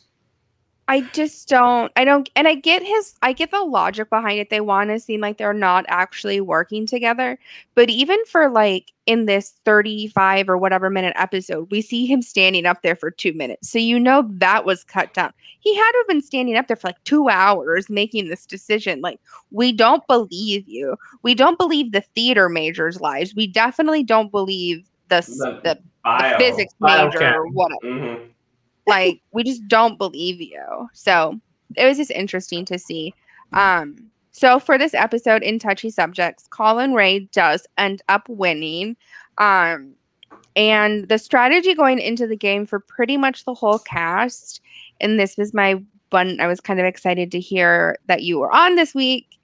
[0.91, 4.49] I just don't I don't and I get his I get the logic behind it.
[4.49, 7.39] They want to seem like they're not actually working together.
[7.75, 12.65] But even for like in this 35 or whatever minute episode, we see him standing
[12.65, 13.69] up there for 2 minutes.
[13.69, 15.31] So you know that was cut down.
[15.61, 19.01] He had to have been standing up there for like 2 hours making this decision.
[19.01, 19.19] Like
[19.51, 20.97] we don't believe you.
[21.23, 23.33] We don't believe the theater majors lives.
[23.35, 25.79] We definitely don't believe the The the,
[26.17, 28.17] the physics Bio major or whatever Mhm.
[28.91, 30.89] Like we just don't believe you.
[30.93, 31.39] So
[31.75, 33.13] it was just interesting to see.
[33.53, 33.95] Um
[34.31, 38.95] so for this episode in touchy subjects colin ray does end up winning.
[39.37, 39.93] Um
[40.55, 44.61] and the strategy going into the game for pretty much the whole cast
[44.99, 48.53] and this was my one i was kind of excited to hear that you were
[48.53, 49.39] on this week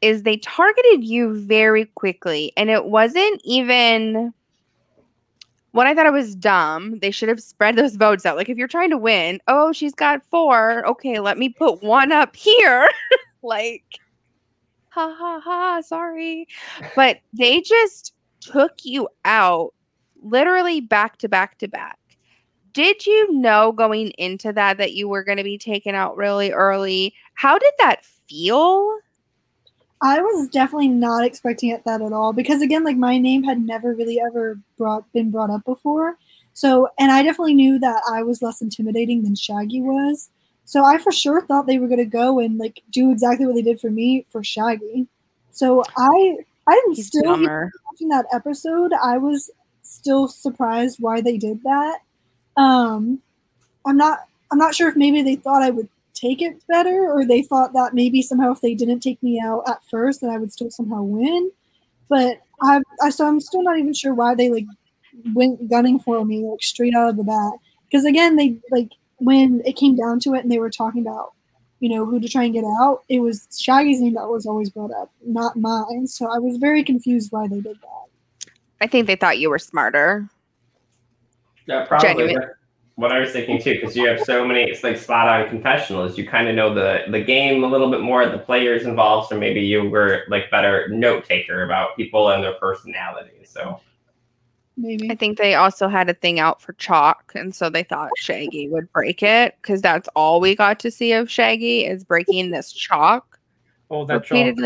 [0.00, 2.52] is they targeted you very quickly.
[2.56, 4.32] And it wasn't even
[5.72, 8.36] when I thought it was dumb, they should have spread those votes out.
[8.36, 10.86] Like if you're trying to win, oh, she's got four.
[10.86, 12.88] Okay, let me put one up here.
[13.42, 13.84] like,
[14.88, 16.48] ha ha ha, sorry.
[16.96, 19.74] But they just took you out
[20.22, 21.98] literally back to back to back.
[22.72, 26.52] Did you know going into that that you were going to be taken out really
[26.52, 27.14] early?
[27.34, 28.98] How did that feel?
[30.00, 33.60] I was definitely not expecting it that at all because again, like my name had
[33.60, 36.16] never really ever brought been brought up before.
[36.54, 40.30] So, and I definitely knew that I was less intimidating than Shaggy was.
[40.64, 43.62] So I for sure thought they were gonna go and like do exactly what they
[43.62, 45.06] did for me for Shaggy.
[45.50, 48.92] So I I'm He's still watching that episode.
[49.02, 49.50] I was
[49.82, 52.00] still surprised why they did that.
[52.56, 53.20] Um,
[53.86, 55.88] I'm not I'm not sure if maybe they thought I would
[56.20, 59.62] take it better or they thought that maybe somehow if they didn't take me out
[59.68, 61.50] at first that I would still somehow win.
[62.08, 64.66] But I, I so I'm still not even sure why they like
[65.34, 67.52] went gunning for me like straight out of the bat.
[67.90, 71.32] Because again, they like when it came down to it and they were talking about
[71.80, 74.70] you know who to try and get out, it was Shaggy's name that was always
[74.70, 76.06] brought up, not mine.
[76.06, 78.52] So I was very confused why they did that.
[78.80, 80.28] I think they thought you were smarter.
[81.66, 82.08] Yeah, probably.
[82.08, 82.50] Genuine.
[82.98, 85.48] That's What I was thinking too, because you have so many, it's like spot on
[85.48, 86.18] confessionals.
[86.18, 89.38] You kind of know the the game a little bit more, the players involved, so
[89.38, 93.50] maybe you were like better note taker about people and their personalities.
[93.50, 93.80] So
[94.80, 95.10] Maybe.
[95.10, 98.68] I think they also had a thing out for chalk, and so they thought Shaggy
[98.68, 102.72] would break it because that's all we got to see of Shaggy is breaking this
[102.72, 103.28] chalk
[103.90, 104.56] Oh, that chalk.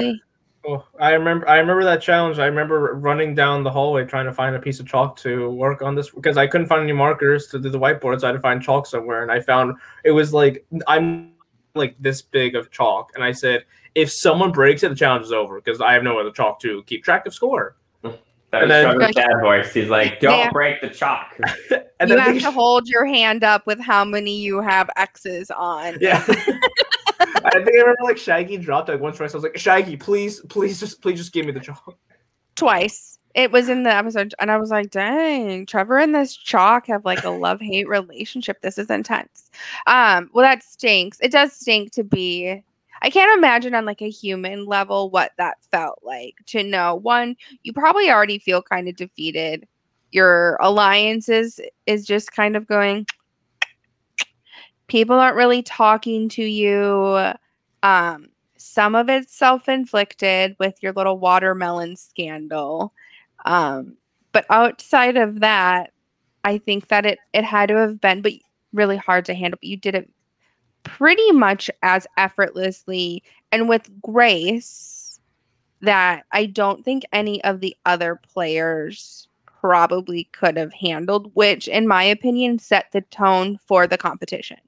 [0.65, 1.49] Oh, I remember.
[1.49, 2.39] I remember that challenge.
[2.39, 5.83] I remember running down the hallway trying to find a piece of chalk to work
[5.83, 8.37] on this because I couldn't find any markers to do the whiteboard, so I had
[8.37, 9.23] to find chalk somewhere.
[9.23, 11.33] And I found it was like I'm
[11.75, 13.65] like this big of chalk, and I said,
[13.97, 16.85] if someone breaks it, the challenge is over because I have no other chalk to
[16.85, 17.77] keep track of score.
[18.53, 19.73] That was then- Trevor's dad voice.
[19.75, 20.51] He's like, "Don't Yeah.
[20.51, 21.37] break the chalk."
[22.01, 24.91] And you then have they- to hold your hand up with how many you have
[24.97, 25.97] X's on.
[26.01, 26.23] Yeah.
[26.29, 29.33] I think I remember like Shaggy dropped like once twice.
[29.35, 31.97] I was like, Shaggy, please, please, just please, just give me the chalk.
[32.57, 33.19] Twice.
[33.35, 37.05] It was in the episode, and I was like, dang, Trevor and this chalk have
[37.05, 38.61] like a love hate relationship.
[38.61, 39.51] This is intense.
[39.87, 41.19] Um, well, that stinks.
[41.23, 42.63] It does stink to be.
[43.03, 47.37] I can't imagine on like a human level what that felt like to know one,
[47.65, 49.67] you probably already feel kind of defeated.
[50.13, 53.07] Your alliances is just kind of going,
[54.87, 57.33] people aren't really talking to you.
[57.83, 62.93] Um, some of it's self-inflicted with your little watermelon scandal.
[63.45, 63.97] Um,
[64.31, 65.93] but outside of that,
[66.45, 68.33] I think that it it had to have been but
[68.73, 69.59] really hard to handle.
[69.61, 70.11] But you did it
[70.85, 75.21] pretty much as effortlessly and with grace
[75.81, 81.87] that I don't think any of the other players probably could have handled, which in
[81.87, 84.59] my opinion set the tone for the competition.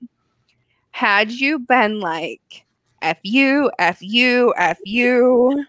[0.91, 2.65] Had you been like
[3.03, 5.65] F you, F you, F you,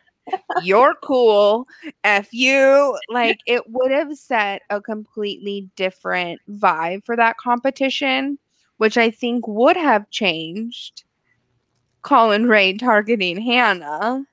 [0.63, 1.67] you're cool,
[2.03, 8.37] F you, like it would have set a completely different vibe for that competition,
[8.77, 11.03] which I think would have changed
[12.01, 14.25] Colin Ray targeting Hannah.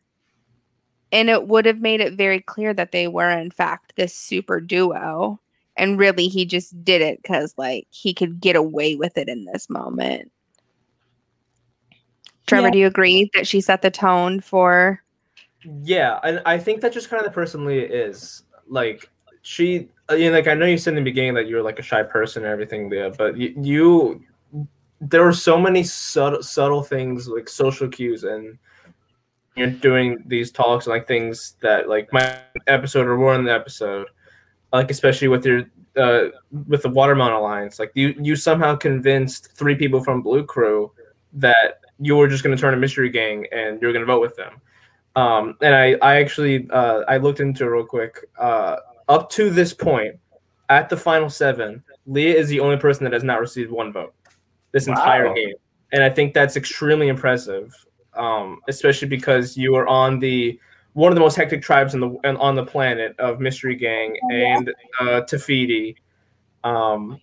[1.12, 4.60] and it would have made it very clear that they were in fact this super
[4.60, 5.38] duo
[5.76, 9.44] and really he just did it because like he could get away with it in
[9.44, 10.30] this moment
[12.46, 12.70] trevor Yeah.
[12.72, 15.02] do you agree that she set the tone for
[15.84, 18.42] Yeah, and I think that's just kind of the person Leah is.
[18.68, 19.08] Like
[19.42, 21.78] she, you know, like I know you said in the beginning that you were like
[21.78, 24.24] a shy person and everything, Leah, but you, you
[25.02, 28.56] there were so many subtle, subtle things like social cues and
[29.56, 32.38] you're doing these talks and like things that like my
[32.68, 34.06] episode or more in the episode,
[34.72, 35.64] like especially with your
[35.96, 36.28] uh
[36.68, 40.92] with the Watermelon Alliance, like you you somehow convinced three people from Blue Crew
[41.32, 44.20] that you were just going to turn a mystery gang and you're going to vote
[44.20, 44.60] with them.
[45.14, 48.24] Um, and I, I actually, uh, I looked into it real quick.
[48.38, 48.76] Uh,
[49.08, 50.16] up to this point,
[50.70, 54.14] at the final seven, Leah is the only person that has not received one vote
[54.72, 54.94] this Wow.
[54.94, 55.54] entire game,
[55.92, 57.74] and I think that's extremely impressive.
[58.14, 60.58] Um, especially because you are on the
[60.92, 64.16] one of the most hectic tribes in the and on the planet of Mystery Gang
[64.24, 64.68] Oh, and
[65.00, 65.96] uh, Tafiti.
[66.64, 67.18] Um,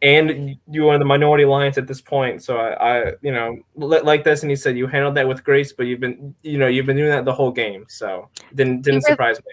[0.00, 2.40] and you are in the minority alliance at this point.
[2.44, 5.42] So I, I you know, li- like this, and he said you handled that with
[5.42, 7.84] grace, but you've been, you know, you've been doing that the whole game.
[7.88, 9.52] So didn't didn't re- surprise me.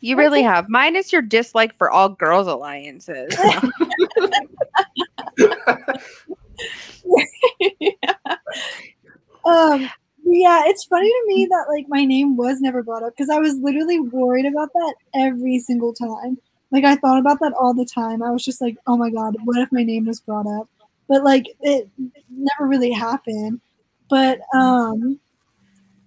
[0.00, 3.36] you really have minus your dislike for all girls alliances
[9.44, 9.88] Um,
[10.24, 13.38] yeah, it's funny to me that like my name was never brought up because I
[13.38, 16.38] was literally worried about that every single time.
[16.70, 18.22] Like I thought about that all the time.
[18.22, 20.68] I was just like, oh my god, what if my name was brought up?
[21.08, 21.88] But like it
[22.30, 23.60] never really happened.
[24.08, 25.18] But um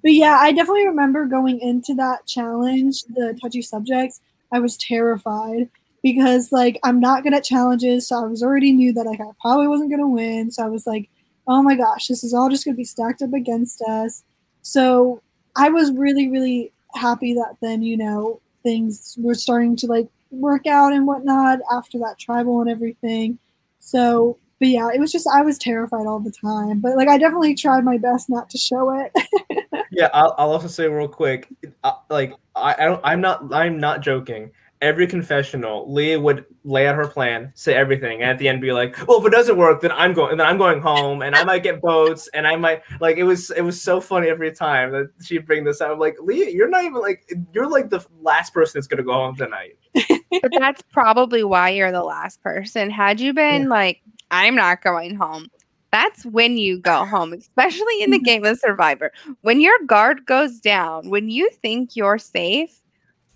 [0.02, 5.70] but yeah, I definitely remember going into that challenge, the touchy subjects, I was terrified
[6.04, 9.32] because like I'm not good at challenges, so I was already knew that like I
[9.42, 10.52] probably wasn't gonna win.
[10.52, 11.10] So I was like,
[11.48, 14.24] oh my gosh, this is all just going to be stacked up against us.
[14.62, 15.22] So
[15.56, 20.66] I was really, really happy that then, you know, things were starting to like work
[20.66, 23.38] out and whatnot after that tribal and everything.
[23.80, 26.80] So, but yeah, it was just, I was terrified all the time.
[26.80, 29.12] But like, I definitely tried my best not to show it.
[29.96, 31.48] Yeah, I'll, I'll also say real quick,
[31.86, 34.52] uh, like I, I don't, I'm not, I'm not joking.
[34.82, 38.74] Every confessional, Leah would lay out her plan, say everything, and at the end be
[38.74, 41.44] like, "Well, if it doesn't work, then I'm going, then I'm going home, and I
[41.44, 44.92] might get votes, and I might like." It was, it was so funny every time
[44.92, 45.92] that she'd bring this up.
[45.92, 49.14] I'm like, Leah, you're not even like, you're like the last person that's gonna go
[49.14, 49.78] home tonight.
[50.42, 54.02] but that's probably why you're the last person had you been like
[54.32, 55.48] i'm not going home
[55.92, 58.26] that's when you go home especially in the mm-hmm.
[58.26, 59.12] game of survivor
[59.42, 62.82] when your guard goes down when you think you're safe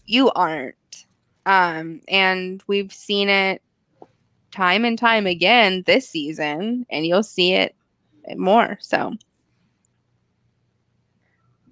[0.05, 0.75] you aren't
[1.49, 3.61] um and we've seen it
[4.51, 7.75] time and time again this season and you'll see it
[8.37, 9.13] more so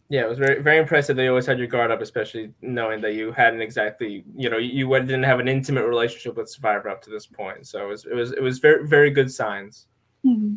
[0.10, 1.18] Yeah, it was very, very impressive.
[1.18, 4.88] They always had your guard up, especially knowing that you hadn't exactly, you know, you
[4.88, 7.68] didn't have an intimate relationship with Survivor up to this point.
[7.68, 9.88] So it was, it was, it was very, very good signs.
[10.24, 10.56] Hmm.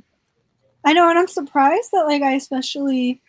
[0.85, 3.21] I know, and I'm surprised that like I especially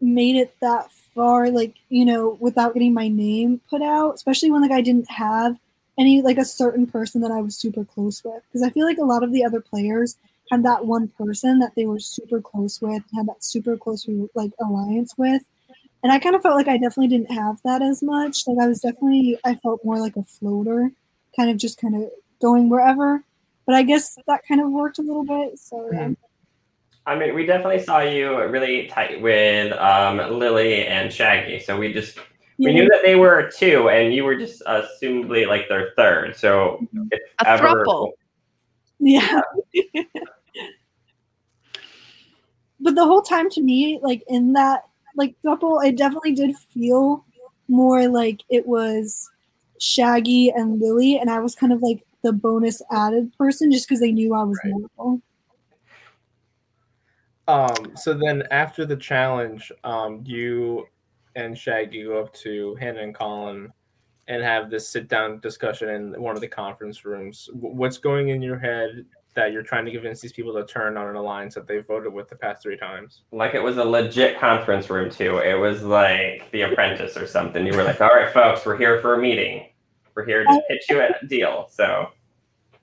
[0.00, 4.14] made it that far, like you know, without getting my name put out.
[4.14, 5.58] Especially when like I didn't have
[5.98, 8.98] any like a certain person that I was super close with, because I feel like
[8.98, 10.16] a lot of the other players
[10.50, 14.50] had that one person that they were super close with, had that super close like
[14.60, 15.42] alliance with,
[16.02, 18.46] and I kind of felt like I definitely didn't have that as much.
[18.46, 20.90] Like I was definitely I felt more like a floater,
[21.36, 22.10] kind of just kind of
[22.42, 23.22] going wherever.
[23.66, 25.58] But I guess that kind of worked a little bit.
[25.58, 26.00] So yeah.
[26.00, 26.12] Mm-hmm.
[27.06, 31.60] I mean, we definitely saw you really tight with um, Lily and Shaggy.
[31.60, 32.18] So we just
[32.58, 32.72] we Yeah.
[32.72, 36.34] knew that they were two, and you were just assumably like their third.
[36.36, 38.12] So if A ever, throuple.
[39.00, 39.40] Yeah.
[42.80, 44.84] but the whole time to me, like in that
[45.16, 47.24] like couple, it definitely did feel
[47.68, 49.28] more like it was
[49.78, 54.00] Shaggy and Lily, and I was kind of like the bonus added person just because
[54.00, 54.72] they knew I was Right.
[54.72, 55.22] mortal.
[57.46, 60.86] Um, so then after the challenge, um, you
[61.36, 63.72] and Shaggy go up to Hannah and Colin
[64.28, 67.50] and have this sit down discussion in one of the conference rooms.
[67.52, 71.08] What's going in your head that you're trying to convince these people to turn on
[71.08, 73.22] an alliance that they've voted with the past three times?
[73.32, 75.38] like it was a legit conference room too.
[75.38, 77.66] It was like The Apprentice or something.
[77.66, 79.68] You were like, "All right, folks, we're here for a meeting.
[80.14, 82.08] We're here to pitch you a deal." So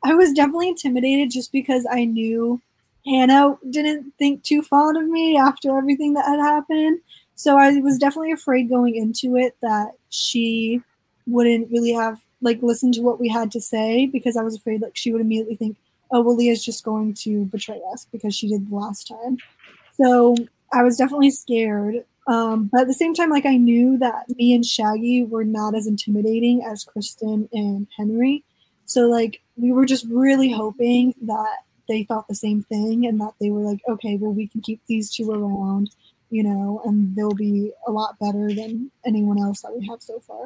[0.04, 2.62] I was definitely intimidated just because I knew
[3.06, 7.00] Hannah didn't think too fond of me after everything that had happened.
[7.36, 10.82] So I was definitely afraid going into it that she
[11.28, 14.82] wouldn't really have like listened to what we had to say because I was afraid
[14.82, 15.78] like she would immediately think,
[16.12, 19.38] oh well Leah's just going to betray us because she did the last time.
[19.94, 20.36] So
[20.74, 24.54] I was definitely scared Um, but at the same time, like I knew that me
[24.54, 28.44] and Shaggy were not as intimidating as Kristen and Henry.
[28.86, 31.58] So like we were just really hoping that
[31.92, 34.82] they thought the same thing and that they were like, okay, well we can keep
[34.88, 35.92] these two around,
[36.30, 40.20] you know, and they'll be a lot better than anyone else that we have so
[40.20, 40.46] far.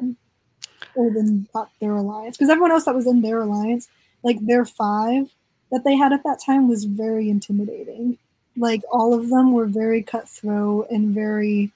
[0.95, 1.47] Or than
[1.81, 2.37] their alliance.
[2.37, 3.89] Because everyone else that was in their alliance,
[4.23, 5.33] like their five
[5.71, 8.17] that they had at that time was very intimidating
[8.57, 11.71] like all of them were very cutthroat and very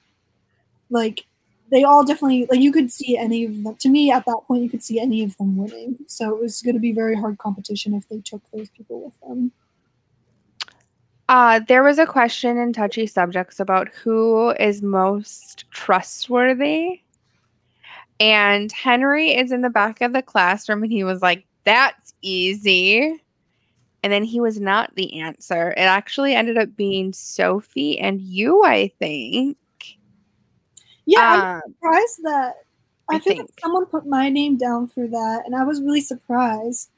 [0.88, 1.26] like
[1.70, 3.74] they all definitely like you could see any of them.
[3.76, 5.98] To me at that point you could see any of them winning.
[6.06, 9.20] So it was going to be very hard competition if they took those people with
[9.20, 9.52] them.
[11.28, 17.02] Uh, there was a question in touchy subjects about who is most trustworthy.
[18.18, 23.22] And henry is in the back of the classroom and he was like that's easy.
[24.02, 25.72] And then he was not the answer.
[25.72, 29.58] It actually ended up being Sophie and you, I think.
[31.10, 32.54] Yeah, um, I'm surprised that
[33.10, 33.50] I, I feel think.
[33.60, 36.88] someone put my name down for that, and I was really surprised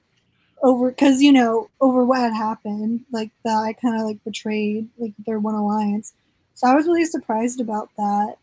[0.62, 4.86] over because you know over what had happened, like that I kind of like betrayed
[4.98, 6.12] like their one alliance.
[6.52, 8.36] So I was really surprised about that.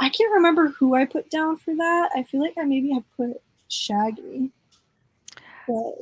[0.00, 2.10] I can't remember who I put down for that.
[2.16, 4.50] I feel like I maybe had put Shaggy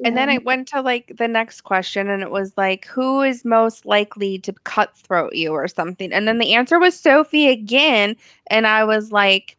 [0.05, 3.45] and then I went to like the next question and it was like, who is
[3.45, 6.13] most likely to cutthroat you or something?
[6.13, 8.17] And then the answer was Sophie again.
[8.49, 9.57] And I was like,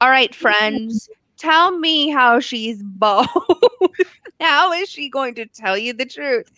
[0.00, 3.28] all right, friends, tell me how she's both.
[4.40, 6.50] how is she going to tell you the truth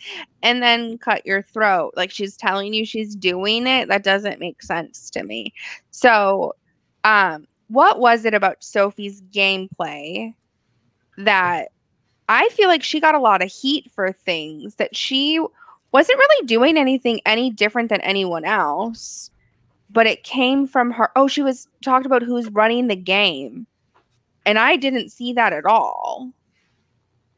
[0.42, 1.92] and then cut your throat?
[1.96, 3.88] Like she's telling you she's doing it.
[3.88, 5.52] That doesn't make sense to me.
[5.90, 6.54] So,
[7.04, 10.34] um, what was it about Sophie's gameplay
[11.18, 11.70] that
[12.28, 15.44] I feel like she got a lot of heat for things that she
[15.92, 19.30] wasn't really doing anything any different than anyone else.
[19.92, 21.11] But it came from her.
[21.16, 23.66] Oh, she was talked about who's running the game.
[24.46, 26.32] And I didn't see that at all.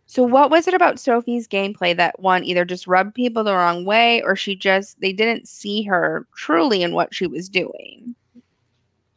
[0.06, 3.86] So what was it about Sophie's gameplay that one either just rubbed people the wrong
[3.86, 8.14] way or she just they didn't see her truly in what she was doing?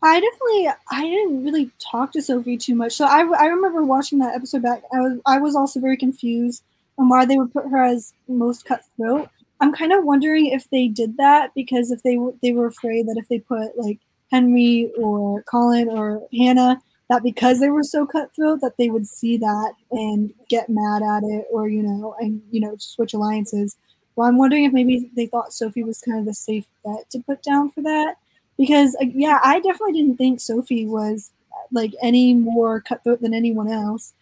[0.06, 2.94] I definitely I didn't really talk to Sophie too much.
[2.94, 4.84] So I, I remember watching that episode back.
[4.94, 6.64] I was I was also very confused
[7.00, 9.30] on why they would put her as most cutthroat.
[9.62, 13.18] I'm kind of wondering if they did that because if they they were afraid that
[13.18, 14.00] if they put like
[14.32, 16.80] Henry or Colin or Hannah
[17.10, 21.24] that because they were so cutthroat that they would see that and get mad at
[21.24, 23.76] it or you know and you know switch alliances.
[24.16, 27.20] Well, I'm wondering if maybe they thought Sophie was kind of the safe bet to
[27.20, 28.18] put down for that
[28.58, 31.32] because uh, yeah, I definitely didn't think Sophie was
[31.72, 34.14] like any more cutthroat than anyone else.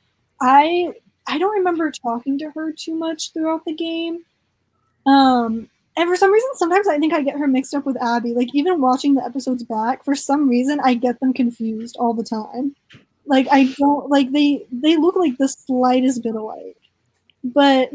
[0.42, 0.94] I
[1.28, 4.26] I don't remember talking to her too much throughout the game.
[5.06, 8.34] Um, and for some reason, sometimes I think I get her mixed up with Abby.
[8.34, 12.24] Like even watching the episodes back, for some reason I get them confused all the
[12.24, 12.76] time.
[13.26, 16.78] Like I don't like they they look like the slightest bit alike,
[17.44, 17.92] but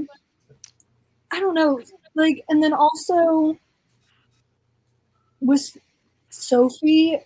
[1.31, 1.81] I don't know.
[2.15, 3.59] Like and then also
[5.41, 5.77] with
[6.31, 7.19] Sophie,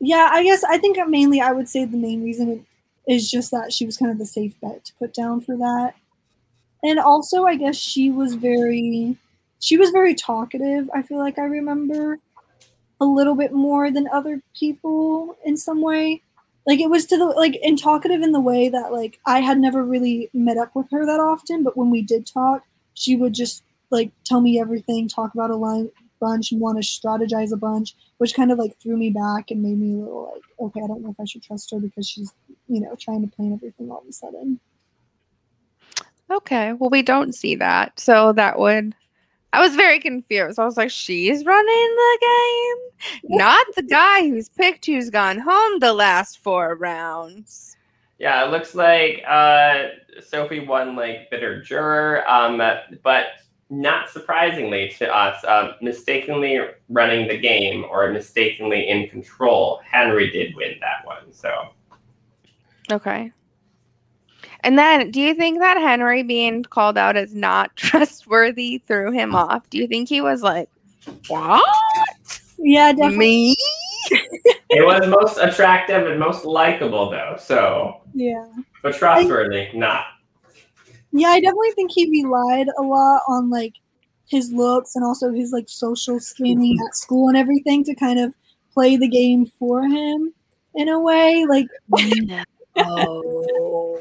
[0.00, 2.66] yeah, I guess I think mainly I would say the main reason
[3.08, 5.94] is just that she was kind of the safe bet to put down for that.
[6.82, 9.16] And also, I guess she was very,
[9.58, 10.88] she was very talkative.
[10.94, 12.18] I feel like I remember
[13.00, 16.22] a little bit more than other people in some way.
[16.66, 19.58] Like it was to the like and talkative in the way that like I had
[19.58, 22.62] never really met up with her that often, but when we did talk,
[22.94, 25.90] she would just like tell me everything, talk about a line,
[26.20, 29.62] bunch and want to strategize a bunch, which kind of like threw me back and
[29.62, 32.08] made me a little like, okay, I don't know if I should trust her because
[32.08, 32.32] she's,
[32.68, 34.60] you know, trying to plan everything all of a sudden.
[36.30, 36.74] Okay.
[36.74, 37.98] Well, we don't see that.
[37.98, 38.94] So that would
[39.52, 40.58] I was very confused.
[40.58, 45.80] I was like, she's running the game, not the guy who's picked who's gone home
[45.80, 47.76] the last four rounds.
[48.18, 49.88] Yeah, it looks like uh,
[50.20, 52.58] Sophie won like bitter juror, um,
[53.02, 53.26] but
[53.70, 56.58] not surprisingly to us, uh, mistakenly
[56.88, 61.32] running the game or mistakenly in control, Henry did win that one.
[61.32, 61.68] So,
[62.90, 63.32] okay.
[64.62, 69.34] And then, do you think that Henry being called out as not trustworthy threw him
[69.34, 69.70] off?
[69.70, 70.68] Do you think he was like,
[71.28, 71.62] "What?
[72.58, 73.56] Yeah, definitely." Me?
[74.70, 77.36] it was most attractive and most likable, though.
[77.38, 78.46] So, yeah,
[78.82, 80.06] but trustworthy, I- not.
[81.12, 83.74] Yeah, I definitely think he relied a lot on like
[84.26, 86.86] his looks and also his like social standing mm-hmm.
[86.86, 88.34] at school and everything to kind of
[88.72, 90.32] play the game for him
[90.74, 91.44] in a way.
[91.48, 91.66] Like,
[92.76, 94.00] oh.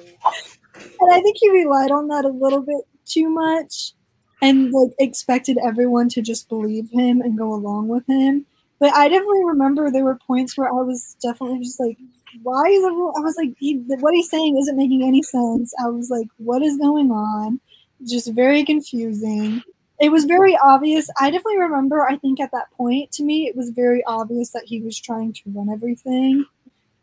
[0.76, 3.94] and I think he relied on that a little bit too much
[4.42, 8.46] and like expected everyone to just believe him and go along with him.
[8.80, 11.98] But I definitely remember there were points where I was definitely just like,
[12.44, 13.14] why is everyone?
[13.18, 15.74] I was like, he, what he's saying isn't making any sense.
[15.84, 17.60] I was like, what is going on?
[18.08, 19.62] Just very confusing.
[20.00, 21.10] It was very obvious.
[21.20, 24.64] I definitely remember, I think at that point, to me, it was very obvious that
[24.66, 26.46] he was trying to run everything.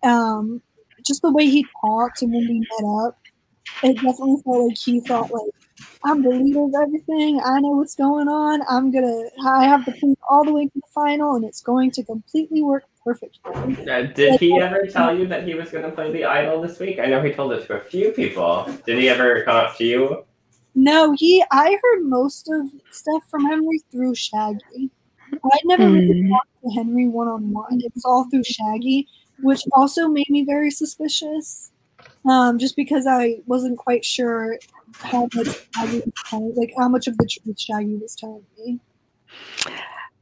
[0.03, 0.63] Um,
[1.07, 3.19] just the way he talked and when we met up,
[3.83, 5.51] it definitely felt like he thought like
[6.05, 7.41] I'm the leader of everything.
[7.45, 8.63] I know what's going on.
[8.69, 9.25] I'm gonna.
[9.45, 12.63] I have the plan all the way to the final, and it's going to completely
[12.63, 13.89] work perfectly.
[13.89, 16.81] Uh, did he ever tell you that he was going to play the idol this
[16.81, 16.99] week?
[16.99, 18.69] I know he told it to a few people.
[18.85, 20.25] Did he ever come up to you?
[20.75, 21.43] No, he.
[21.53, 24.91] I heard most of stuff from Henry through Shaggy.
[25.33, 26.33] I'd never really Hmm.
[26.33, 27.81] talked to Henry one on one.
[27.81, 29.07] It was all through Shaggy,
[29.41, 31.71] which also made me very suspicious.
[32.29, 34.59] Um, just because I wasn't quite sure
[34.99, 35.47] how much
[35.77, 38.81] Shaggy was telling, like how much of the truth Shaggy was telling me.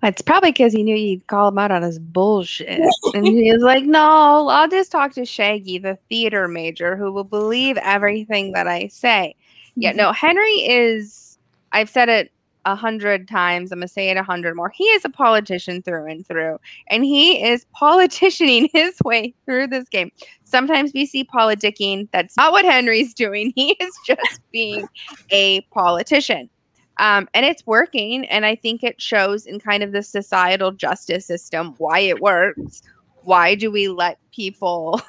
[0.05, 2.81] It's probably because he knew you'd call him out on his bullshit.
[3.15, 7.25] and he was like, no, I'll just talk to Shaggy, the theater major, who will
[7.25, 9.35] believe everything that I say.
[9.77, 9.99] Yeah, mm-hmm.
[9.99, 11.39] no, Henry is,
[11.73, 12.31] I've said it
[12.67, 13.73] a hundred times.
[13.73, 14.71] I'm going to say it a hundred more.
[14.71, 19.89] He is a politician through and through, and he is politicianing his way through this
[19.89, 20.11] game.
[20.45, 22.09] Sometimes we see politicking.
[22.13, 23.53] That's not what Henry's doing.
[23.65, 24.87] He is just being
[25.31, 26.51] a politician
[26.99, 31.27] um, and it's working and i think it shows in kind of the societal justice
[31.27, 32.83] system why it works.
[33.23, 35.01] Why do we let people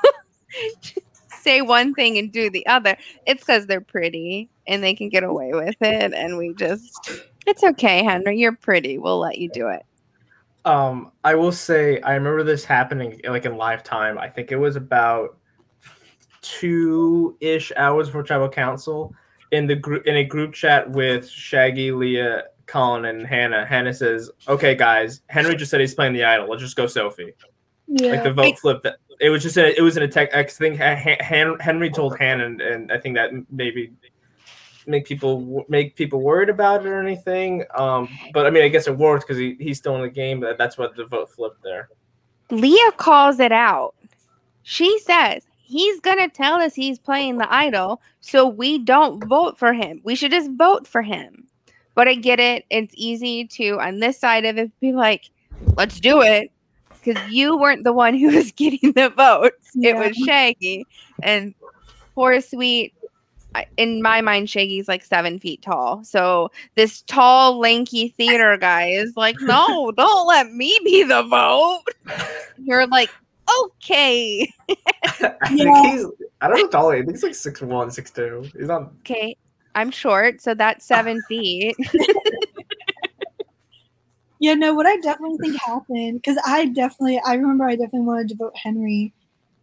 [1.30, 2.96] say one thing and do the other?
[3.26, 7.12] It's because they're pretty and they can get away with it and we just
[7.46, 9.86] it's okay henry you're pretty we'll let you do it.
[10.64, 14.18] Um, I will say I remember this happening like in live time.
[14.18, 15.38] I think it was about
[16.42, 19.14] two ish hours for tribal council
[19.56, 23.66] in the group in a group chat with Shaggy, Leah, Colin, and Hannah.
[23.66, 26.50] Hannah says, "Okay, guys, Henry just said he's playing the idol.
[26.50, 27.34] Let's just go, Sophie."
[27.88, 28.12] Yeah.
[28.12, 28.82] Like the vote flip.
[28.84, 30.78] That it was just a, it was in a tech X thing.
[30.78, 33.94] Han, Han, Henry told Hannah, and, and I think that maybe
[34.88, 37.64] make people make people worried about it or anything.
[37.76, 40.40] Um, but I mean, I guess it worked because he, he's still in the game.
[40.40, 41.90] But that's what the vote flipped there.
[42.52, 43.96] leah calls it out
[44.66, 49.74] she says he's gonna tell us he's playing the idol so we don't vote for
[49.74, 50.02] him.
[50.04, 51.48] We should just vote for him.
[51.96, 52.66] But i get it.
[52.70, 55.30] It's easy to on this side of it be like
[55.78, 56.52] let's do it
[56.90, 59.72] because you weren't the one who was getting the votes.
[59.82, 60.86] It was shaggy.
[61.24, 61.56] And
[62.14, 62.94] poor sweet
[63.78, 66.04] in my mind shaggy's like seven feet tall.
[66.04, 71.84] So this tall lanky theater guy is like no don't let me be the vote.
[72.58, 73.10] You're like
[73.64, 75.74] okay I Yeah.
[75.74, 76.06] think he's
[76.42, 77.04] I don't know how tall he is.
[77.04, 78.46] I think he's like six one, six two.
[78.58, 79.38] He's not okay
[79.76, 81.76] i'm short so that's seven feet
[84.40, 88.30] Yeah, no, what I definitely think happened, because I definitely, I remember I definitely wanted
[88.30, 89.14] to vote Henry.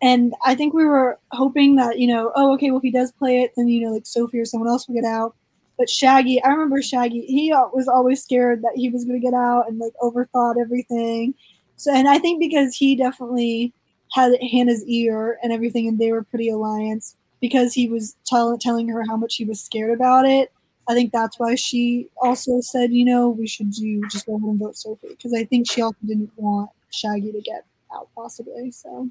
[0.01, 3.13] And I think we were hoping that, you know, oh, okay, well, if he does
[3.13, 5.37] play it, then, you know, like Sophie or someone else will get out.
[5.79, 9.35] But Shaggy, I remember Shaggy, he was always scared that he was going to get
[9.35, 11.35] out and, like, overthought everything.
[11.83, 13.73] So, and I think because he definitely
[14.13, 18.89] had Hannah's ear and everything, and they were pretty alliance, because he was tell- telling
[18.89, 20.53] her how much he was scared about it.
[20.89, 24.49] I think that's why she also said, you know, we should do just go ahead
[24.49, 27.65] and vote Sophie because I think she also didn't want Shaggy to get
[27.95, 28.71] out possibly.
[28.71, 29.09] So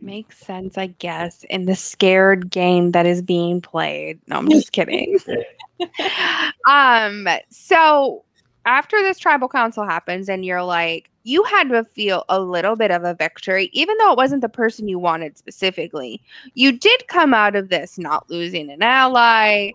[0.00, 4.72] makes sense i guess in the scared game that is being played no i'm just
[4.72, 5.16] kidding
[6.68, 8.24] um so
[8.64, 12.90] after this tribal council happens and you're like you had to feel a little bit
[12.90, 16.20] of a victory even though it wasn't the person you wanted specifically.
[16.54, 19.72] You did come out of this not losing an ally.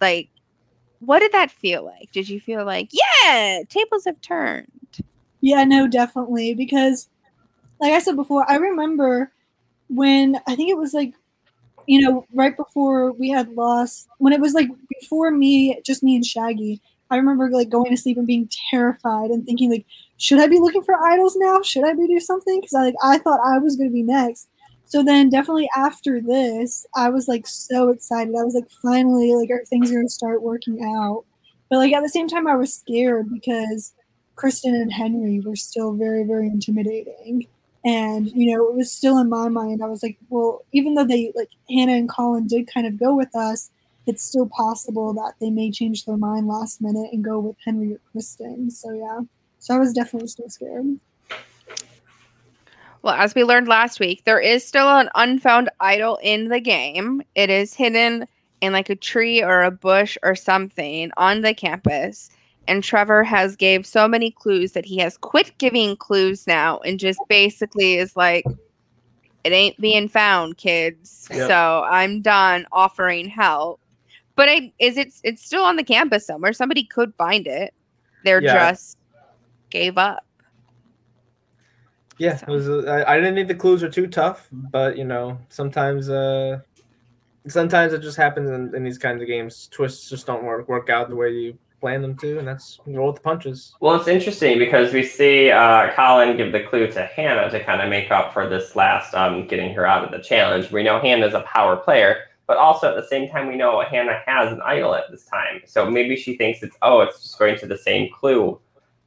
[0.00, 0.28] Like
[1.00, 2.10] what did that feel like?
[2.12, 4.66] Did you feel like yeah tables have turned
[5.40, 7.08] yeah, no, definitely because,
[7.80, 9.30] like I said before, I remember
[9.88, 11.14] when I think it was like,
[11.86, 14.68] you know, right before we had lost when it was like
[15.00, 16.80] before me, just me and Shaggy.
[17.10, 19.86] I remember like going to sleep and being terrified and thinking like,
[20.16, 21.62] should I be looking for idols now?
[21.62, 22.60] Should I be do something?
[22.60, 24.48] Because I like I thought I was gonna be next.
[24.86, 28.34] So then definitely after this, I was like so excited.
[28.34, 31.24] I was like finally like our things are gonna start working out.
[31.68, 33.92] But like at the same time I was scared because
[34.36, 37.46] Kristen and Henry were still very, very intimidating.
[37.84, 39.82] And, you know, it was still in my mind.
[39.82, 43.14] I was like, well, even though they like Hannah and Colin did kind of go
[43.14, 43.70] with us,
[44.06, 47.92] it's still possible that they may change their mind last minute and go with Henry
[47.92, 48.70] or Kristen.
[48.70, 49.20] So yeah.
[49.58, 50.98] So I was definitely still scared.
[53.02, 57.22] Well, as we learned last week, there is still an unfound idol in the game.
[57.34, 58.26] It is hidden
[58.60, 62.30] in like a tree or a bush or something on the campus.
[62.68, 66.98] and Trevor has gave so many clues that he has quit giving clues now and
[66.98, 68.44] just basically is like
[69.44, 71.28] it ain't being found, kids.
[71.30, 71.48] Yep.
[71.48, 73.80] So I'm done offering help.
[74.36, 76.52] But I is it it's still on the campus somewhere.
[76.52, 77.74] Somebody could find it.
[78.24, 78.70] They're Yeah.
[78.70, 78.98] just
[79.70, 80.24] gave up.
[82.18, 82.68] Yeah, it was.
[82.68, 86.60] Uh, I, I didn't think the clues were too tough, but you know, sometimes, uh,
[87.46, 89.68] sometimes it just happens in, in these kinds of games.
[89.70, 92.96] Twists just don't work work out the way you plan them to, and that's you
[92.96, 93.74] roll with the punches.
[93.80, 97.82] Well, it's interesting because we see uh, Colin give the clue to Hannah to kind
[97.82, 100.72] of make up for this last um, getting her out of the challenge.
[100.72, 104.22] We know Hannah's a power player, but also at the same time, we know Hannah
[104.26, 105.62] has an idol at this time.
[105.66, 108.60] So maybe she thinks it's, oh, it's just going to the same clue.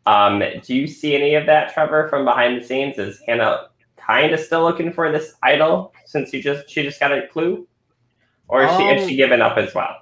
[0.06, 2.98] Um, do you see any of that, Trevor, from behind the scenes?
[2.98, 3.68] Is Hannah
[3.98, 7.68] kind of still looking for this idol since you just she just got a clue?
[8.48, 9.96] Or is she, is Um, she given up as well?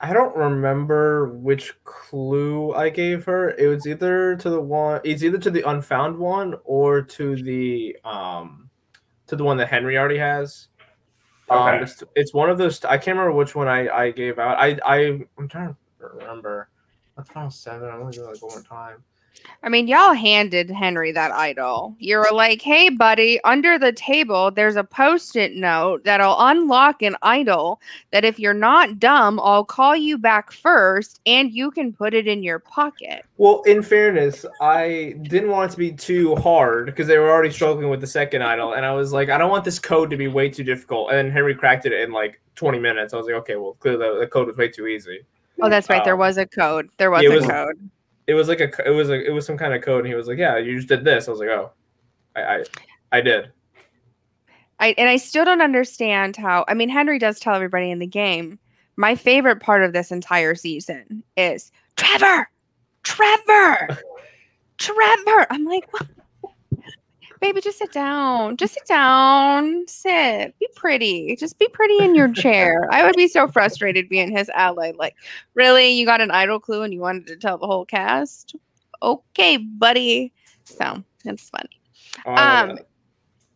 [0.00, 3.52] I don't remember which clue I gave her.
[3.52, 5.00] It was either to the one.
[5.04, 8.68] It's either to the unfound one or to the um,
[9.26, 10.68] to the one that Henry already has.
[11.48, 11.82] Um, Okay.
[11.84, 12.84] it's, it's one of those.
[12.84, 14.58] I can't remember which one I, I gave out.
[14.58, 15.76] I I I'm trying to
[16.06, 16.68] remember.
[17.16, 17.88] That's final seven.
[17.88, 19.02] I'm gonna do it like one more time.
[19.62, 21.96] I mean, y'all handed Henry that idol.
[21.98, 27.02] You were like, hey, buddy, under the table, there's a post it note that'll unlock
[27.02, 27.80] an idol
[28.12, 32.28] that if you're not dumb, I'll call you back first and you can put it
[32.28, 33.24] in your pocket.
[33.38, 37.50] Well, in fairness, I didn't want it to be too hard because they were already
[37.50, 40.16] struggling with the second idol, and I was like, I don't want this code to
[40.16, 41.10] be way too difficult.
[41.12, 43.12] And Henry cracked it in like 20 minutes.
[43.14, 45.20] I was like, okay, well, clearly the, the code was way too easy.
[45.60, 46.04] Oh, that's right.
[46.04, 46.88] There Um, was a code.
[46.98, 47.90] There was it a was- code.
[48.26, 50.14] It was like a, it was a, it was some kind of code, and he
[50.14, 51.28] was like, yeah, you just did this.
[51.28, 51.72] I was like, oh,
[52.34, 52.64] I, I,
[53.12, 53.52] I did.
[54.78, 56.64] I and I still don't understand how.
[56.68, 58.58] I mean, Henry does tell everybody in the game.
[58.96, 62.48] My favorite part of this entire season is Trevor,
[63.02, 63.98] Trevor,
[64.78, 65.46] Trevor.
[65.50, 66.06] I'm like, what?
[67.46, 68.56] Baby, just sit down.
[68.56, 69.86] Just sit down.
[69.86, 70.58] Sit.
[70.58, 71.36] Be pretty.
[71.36, 72.88] Just be pretty in your chair.
[72.90, 74.92] I would be so frustrated being his ally.
[74.96, 75.14] Like,
[75.54, 78.56] really, you got an idol clue and you wanted to tell the whole cast?
[79.02, 80.32] Okay, buddy.
[80.64, 81.80] So it's funny.
[82.24, 82.78] Oh, Um.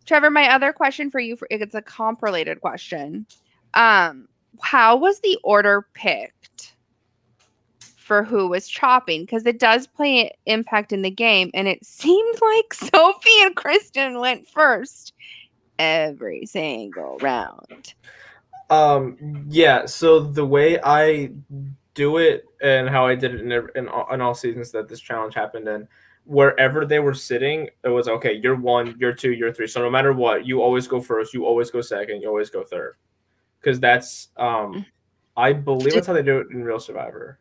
[0.07, 3.27] Trevor, my other question for you, for it's a comp related question.
[3.75, 4.27] Um,
[4.61, 6.75] how was the order picked
[8.11, 9.21] for who was chopping?
[9.21, 13.55] Because it does play an impact in the game, and it seemed like Sophie and
[13.55, 15.13] Kristen went first
[15.79, 17.95] every single round.
[18.69, 19.87] Um, yeah.
[19.87, 21.31] So the way I
[21.95, 24.99] do it and how I did it in, in, all, in all seasons that this
[24.99, 25.87] challenge happened in,
[26.25, 28.41] wherever they were sitting, it was okay.
[28.43, 29.69] You're one, you're two, you're three.
[29.69, 32.65] So no matter what, you always go first, you always go second, you always go
[32.65, 32.97] third,
[33.61, 34.85] because that's um,
[35.37, 37.40] I believe that's how they do it in Real Survivor.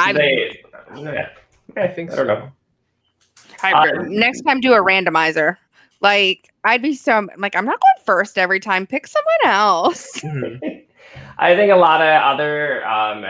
[0.00, 0.62] I They,
[0.96, 1.28] yeah.
[1.76, 2.34] I think I don't so.
[2.34, 2.52] know.
[3.58, 5.56] Trevor, Uh, next time do a randomizer.
[6.00, 8.86] Like I'd be so like I'm not going first every time.
[8.86, 10.20] Pick someone else.
[10.20, 10.84] Mhm.
[11.38, 13.24] I think a lot of other um,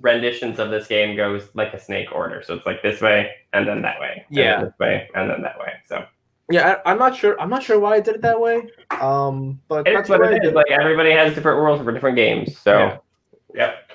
[0.00, 2.42] renditions of this game goes like a snake order.
[2.42, 4.24] So it's like this way and then that way.
[4.30, 4.64] Yeah.
[4.64, 5.72] this way and then that way.
[5.86, 6.04] So
[6.50, 7.40] Yeah, I, I'm not sure.
[7.40, 8.68] I'm not sure why I did it that way.
[9.00, 10.44] Um, but it's that's what what I did.
[10.48, 10.52] is.
[10.54, 12.56] Like everybody has different rules for different games.
[12.58, 12.98] So Yeah.
[13.54, 13.85] yep.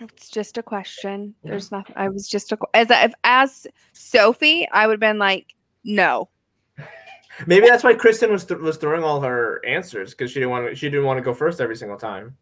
[0.00, 1.34] It's just a question.
[1.42, 1.94] There's nothing.
[1.96, 6.28] I was just a as if as Sophie, I would have been like, no.
[7.46, 10.68] Maybe that's why Kristen was th- was throwing all her answers because she didn't want
[10.68, 10.74] to.
[10.74, 12.36] She didn't want to go first every single time.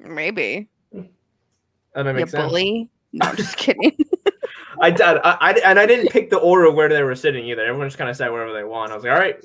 [0.00, 2.48] Maybe That you makes sense.
[2.48, 2.88] bully.
[3.12, 3.96] No, I'm just kidding.
[4.80, 5.00] I did.
[5.02, 7.64] I, I and I didn't pick the order where they were sitting either.
[7.64, 8.92] Everyone just kind of sat wherever they want.
[8.92, 9.36] I was like, all right.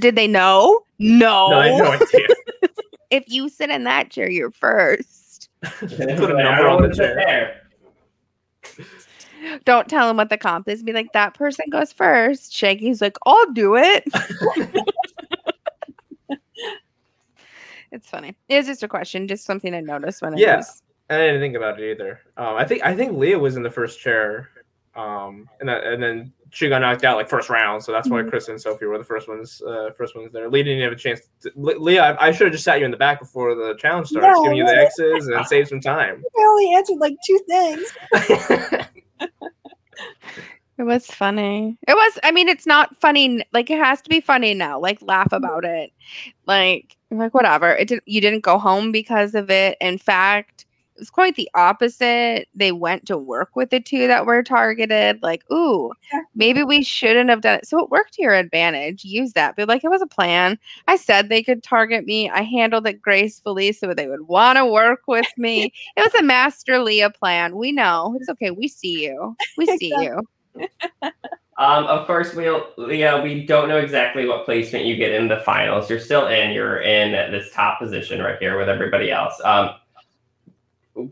[0.00, 0.80] Did they know?
[0.98, 1.50] No.
[1.50, 2.26] No, I had no idea.
[3.10, 5.23] if you sit in that chair, you're first.
[5.80, 6.26] Put a number
[6.62, 7.60] don't on the chair.
[9.64, 10.82] Don't tell him what the comp is.
[10.82, 12.54] Be like, that person goes first.
[12.54, 14.04] Shaggy's like, I'll do it.
[17.92, 18.34] it's funny.
[18.48, 20.54] It's just a question, just something I noticed when Yeah.
[20.54, 20.82] I was.
[21.10, 22.20] I didn't think about it either.
[22.38, 24.48] Um, I think I think Leah was in the first chair,
[24.96, 27.82] um, and that, and then she got knocked out like first round.
[27.82, 28.30] So that's why Mhm.
[28.30, 29.60] Chris and Sophie were the first ones.
[29.60, 30.48] Uh, first ones there.
[30.48, 31.22] Leah didn't have a chance.
[31.42, 33.74] To, Le- Leah, I, I should have just sat you in the back before the
[33.76, 34.76] challenge started, just No, giving you the.
[34.76, 36.22] X's and save some time.
[36.38, 38.88] I only answered like two things.
[40.76, 41.78] It was funny.
[41.86, 42.18] It was.
[42.24, 43.46] I mean, it's not funny.
[43.52, 44.80] Like it has to be funny now.
[44.80, 45.92] Like laugh about it.
[46.46, 47.68] Like like whatever.
[47.70, 48.02] It didn't.
[48.06, 49.78] You didn't go home because of it.
[49.80, 50.63] In fact,
[50.96, 52.48] it was quite the opposite.
[52.54, 55.22] They went to work with the two that were targeted.
[55.22, 55.92] Like, ooh,
[56.36, 57.66] maybe we shouldn't have done it.
[57.66, 59.04] So it worked to your advantage.
[59.04, 59.56] Use that.
[59.56, 60.56] But like, it was a plan.
[60.86, 62.30] I said they could target me.
[62.30, 65.72] I handled it gracefully so they would want to work with me.
[65.96, 67.56] it was a master Leah plan.
[67.56, 68.16] We know.
[68.20, 68.52] It's okay.
[68.52, 69.36] We see you.
[69.58, 70.22] We see you.
[71.56, 73.22] Um, of course, we'll Leah.
[73.22, 75.88] We don't know exactly what placement you get in the finals.
[75.88, 76.50] You're still in.
[76.50, 79.40] You're in this top position right here with everybody else.
[79.44, 79.70] Um,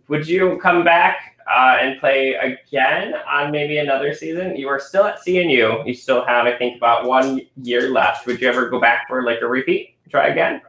[0.08, 4.56] would you come back uh, and play again on maybe another season?
[4.56, 5.86] You are still at CNU.
[5.86, 8.26] You still have, I think, about one year left.
[8.26, 9.96] Would you ever go back for like a repeat?
[10.08, 10.60] Try again?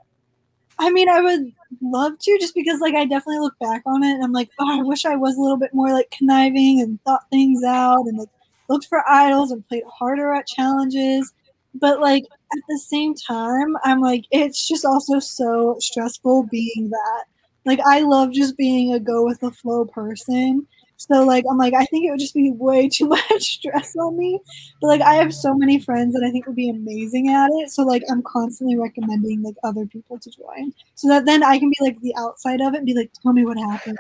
[0.80, 4.14] I mean, I would love to just because, like, I definitely look back on it
[4.14, 7.01] and I'm like, oh, I wish I was a little bit more like conniving and
[7.03, 8.30] thought things out and like
[8.70, 11.32] looked for idols and played harder at challenges.
[11.76, 17.26] But like at the same time, I'm like, it's just also so stressful being that
[17.66, 20.68] like I love just being a go with the flow person.
[20.97, 24.18] So like I'm like I think it would just be way too much stress on
[24.18, 24.39] me.
[24.82, 27.70] But like I have so many friends that I think would be amazing at it.
[27.72, 30.74] So like I'm constantly recommending like other people to join.
[30.95, 33.34] So that then I can be like the outside of it and be like, tell
[33.34, 33.97] me what happened.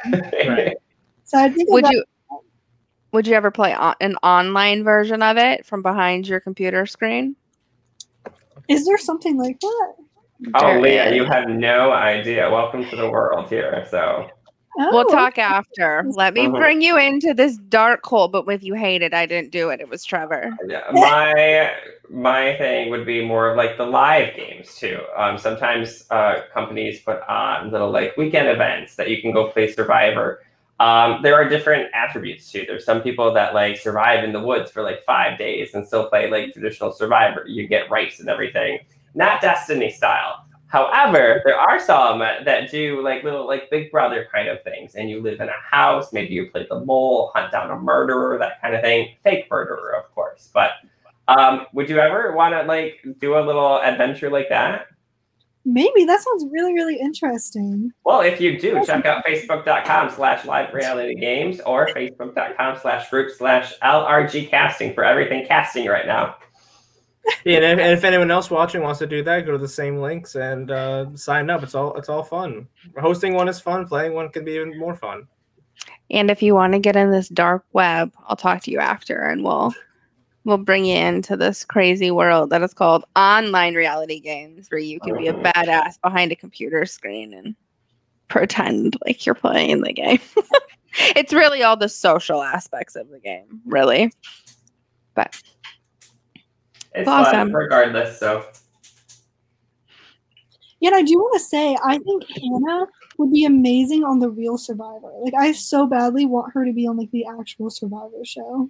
[0.47, 0.77] Right.
[1.25, 2.03] So I think Would about- you
[3.11, 7.35] would you ever play on, an online version of it from behind your computer screen?
[8.69, 9.93] is there something like that?
[10.55, 12.49] Oh, There Leah, you have no idea.
[12.49, 13.85] Welcome to the world here.
[13.89, 14.29] So,
[14.77, 16.03] We'll Oh, talk after.
[16.15, 16.57] Let me Mhm.
[16.57, 18.27] bring you into this dark hole.
[18.27, 19.79] But with you hate it, I didn't do it.
[19.79, 20.51] It was Trevor.
[20.67, 21.73] yeah, my
[22.09, 24.99] my thing would be more of like the live games too.
[25.15, 29.71] Um, sometimes uh, companies put on little like weekend events that you can go play
[29.71, 30.41] Survivor.
[30.79, 32.65] Um, there are different attributes too.
[32.67, 36.09] There's some people that like survive in the woods for like five days and still
[36.09, 37.45] play like traditional Survivor.
[37.47, 38.79] You get rice and everything,
[39.15, 40.45] not Destiny style.
[40.67, 45.09] However, there are some that do like little like Big Brother kind of things, and
[45.09, 46.11] you live in a house.
[46.11, 49.15] Maybe you play the mole, hunt down a murderer, that kind of thing.
[49.23, 50.49] Fake murderer, of course.
[50.51, 50.71] But
[51.27, 54.87] um, would you ever want to like do a little adventure like that?
[55.65, 57.91] maybe that sounds really really interesting.
[58.03, 63.31] Well, if you do, check out facebook.com slash live reality games or facebook.com slash group
[63.31, 66.35] slash LRG casting for everything casting right now.
[67.45, 69.67] Yeah, and if, and if anyone else watching wants to do that, go to the
[69.67, 71.63] same links and uh, sign up.
[71.63, 72.67] It's all it's all fun.
[72.97, 73.87] Hosting one is fun.
[73.87, 75.27] Playing one can be even more fun.
[76.09, 79.17] And if you want to get in this dark web, I'll talk to you after,
[79.21, 79.73] and we'll
[80.45, 84.99] we'll bring you into this crazy world that is called online reality games, where you
[84.99, 87.55] can be a badass behind a computer screen and
[88.27, 90.19] pretend like you're playing the game.
[91.15, 94.11] it's really all the social aspects of the game, really.
[95.15, 95.41] But
[96.95, 97.33] It's Awesome.
[97.33, 98.19] fun regardless.
[98.19, 98.45] So
[100.79, 102.87] Yet I do want to say I think Hannah
[103.17, 105.13] would be amazing on the real Survivor.
[105.21, 108.69] Like I so badly want her to be on like the actual Survivor show.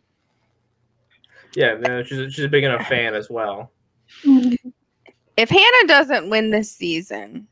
[1.56, 3.72] Yeah, no, she's she's a big enough fan as well.
[4.24, 4.70] Mm-hmm.
[5.38, 7.48] if Hannah doesn't win this season,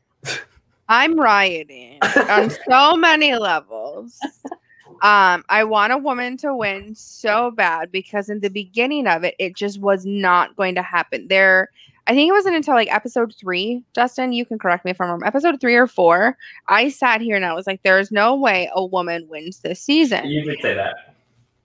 [0.88, 1.98] I'm rioting
[2.28, 4.18] on so many levels.
[5.02, 9.34] Um, I want a woman to win so bad because in the beginning of it,
[9.40, 11.26] it just was not going to happen.
[11.26, 11.70] There,
[12.06, 15.08] I think it wasn't until like episode three, Justin, you can correct me if I'm
[15.08, 15.22] wrong.
[15.24, 16.38] Episode three or four,
[16.68, 19.80] I sat here and I was like, there is no way a woman wins this
[19.80, 20.26] season.
[20.26, 20.94] you could say that.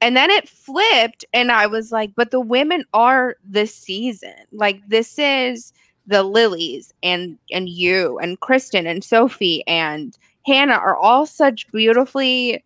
[0.02, 4.36] And then it flipped, and I was like, but the women are the season.
[4.52, 5.74] Like this is
[6.06, 12.64] the Lilies and and you and Kristen and Sophie and Hannah are all such beautifully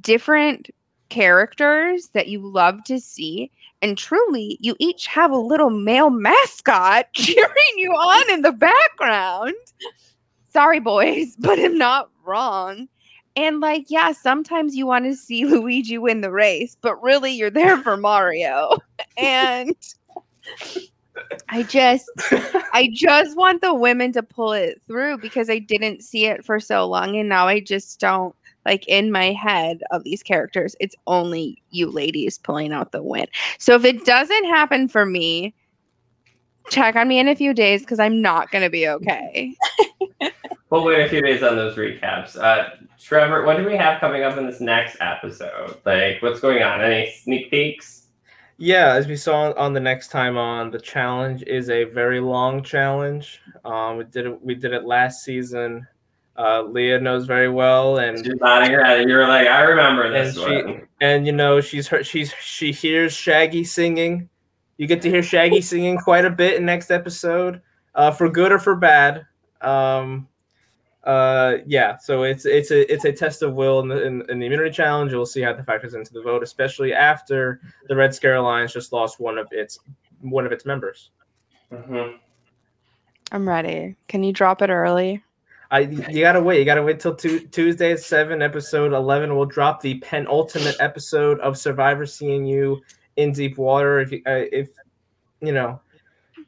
[0.00, 0.70] different
[1.08, 3.50] characters that you love to see.
[3.80, 9.54] And truly, you each have a little male mascot cheering you on in the background.
[10.50, 12.88] Sorry, boys, but I'm not wrong.
[13.36, 17.50] And like, yeah, sometimes you want to see Luigi win the race, but really you're
[17.50, 18.76] there for Mario.
[19.16, 19.76] and
[21.48, 22.10] I just
[22.72, 26.58] I just want the women to pull it through because I didn't see it for
[26.58, 28.34] so long and now I just don't
[28.66, 33.26] like in my head of these characters it's only you ladies pulling out the win.
[33.58, 35.54] So if it doesn't happen for me,
[36.70, 39.54] check on me in a few days cuz I'm not going to be okay.
[40.70, 42.36] We'll wait a few days on those recaps.
[42.36, 45.78] Uh, Trevor, what do we have coming up in this next episode?
[45.86, 46.82] Like, what's going on?
[46.82, 48.08] Any sneak peeks?
[48.58, 52.62] Yeah, as we saw on the next time on, the challenge is a very long
[52.62, 53.40] challenge.
[53.64, 54.42] Um, we did it.
[54.42, 55.86] We did it last season.
[56.38, 59.08] Uh, Leah knows very well, and She's nodding her head.
[59.08, 60.88] You were like, I remember this And she- one.
[61.00, 64.28] and you know she's heard she's she hears Shaggy singing.
[64.76, 67.60] You get to hear Shaggy singing quite a bit in next episode,
[67.96, 69.26] uh, for good or for bad.
[69.60, 70.28] Um,
[71.02, 74.38] uh, yeah, so it's it's a it's a test of will in the, in, in
[74.38, 75.12] the immunity challenge.
[75.12, 78.92] We'll see how that factors into the vote, especially after the Red Scare Alliance just
[78.92, 79.80] lost one of its
[80.20, 81.10] one of its members.
[81.72, 82.16] Mm-hmm.
[83.32, 83.96] I'm ready.
[84.06, 85.22] Can you drop it early?
[85.70, 86.58] I you gotta wait.
[86.58, 89.36] You gotta wait till tu- Tuesday at seven, episode eleven.
[89.36, 92.80] We'll drop the penultimate episode of Survivor CNU
[93.16, 94.00] in deep water.
[94.00, 94.70] If you, uh, if
[95.40, 95.80] you know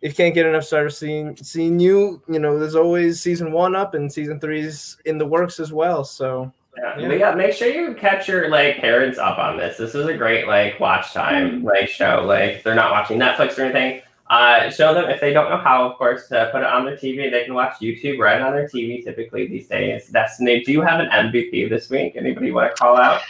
[0.01, 3.93] if you can't get enough Survivor seeing CNU, you know there's always season one up
[3.95, 6.03] and season three's in the works as well.
[6.03, 6.99] So Yeah.
[6.99, 7.09] Yeah.
[7.09, 9.77] Leah, make sure you catch your like parents up on this.
[9.77, 12.23] This is a great like watch time like show.
[12.25, 14.01] Like they're not watching Netflix or anything.
[14.31, 16.97] Uh, show them if they don't know how, of course, to put it on their
[16.97, 17.28] TV.
[17.31, 19.03] They can watch YouTube right on their TV.
[19.05, 20.07] Typically these days.
[20.07, 22.14] Destiny, do you have an MVP this week?
[22.14, 23.22] Anybody want to call out?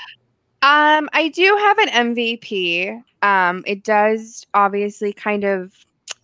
[0.61, 3.03] Um, I do have an MVP.
[3.23, 5.73] Um, it does obviously kind of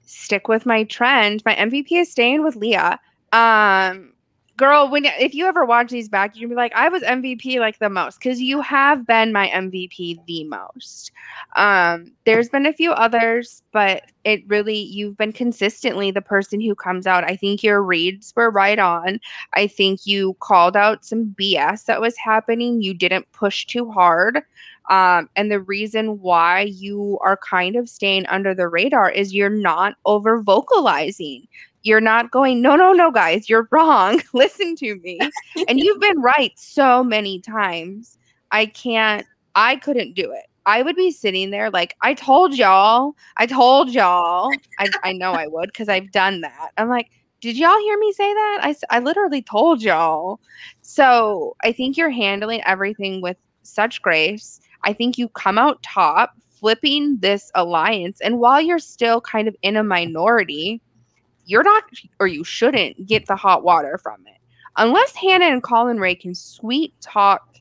[0.05, 1.43] stick with my trend.
[1.47, 3.01] My MVP is staying with Leah.
[3.33, 4.13] Um,
[4.57, 7.59] girl, when if you ever watch these back, you're gonna be like, I was MVP
[7.59, 11.13] like the most because you have been my MVP the most.
[11.57, 16.75] Um, there's been a few others, but it really you've been consistently the person who
[16.75, 17.25] comes out.
[17.25, 19.21] I think your reads were right on.
[19.55, 22.83] I think you called out some BS that was happening.
[22.83, 24.43] You didn't push too hard.
[24.89, 29.51] Um, and the reason why you are kind of staying under the radar is you're
[29.51, 31.49] not over vocalizing.
[31.87, 34.21] You're not going, no, no, no, guys, you're wrong.
[34.35, 35.21] Listen to me.
[35.69, 38.19] and you've been right so many times.
[38.51, 39.25] I can't,
[39.55, 40.47] I couldn't do it.
[40.67, 44.51] I would be sitting there like, I told y'all, I told y'all.
[44.81, 46.71] I, I know I would because I've done that.
[46.77, 47.09] I'm like,
[47.41, 48.59] did y'all hear me say that?
[48.63, 50.41] I, I literally told y'all.
[50.83, 54.59] So I think you're handling everything with such grace.
[54.83, 58.21] I think you come out top, flipping this alliance.
[58.21, 60.81] And while you're still kind of in a minority,
[61.47, 61.85] you're not,
[62.21, 64.39] or you shouldn't get the hot water from it.
[64.77, 67.57] Unless Hannah and Colin Ray can sweet talk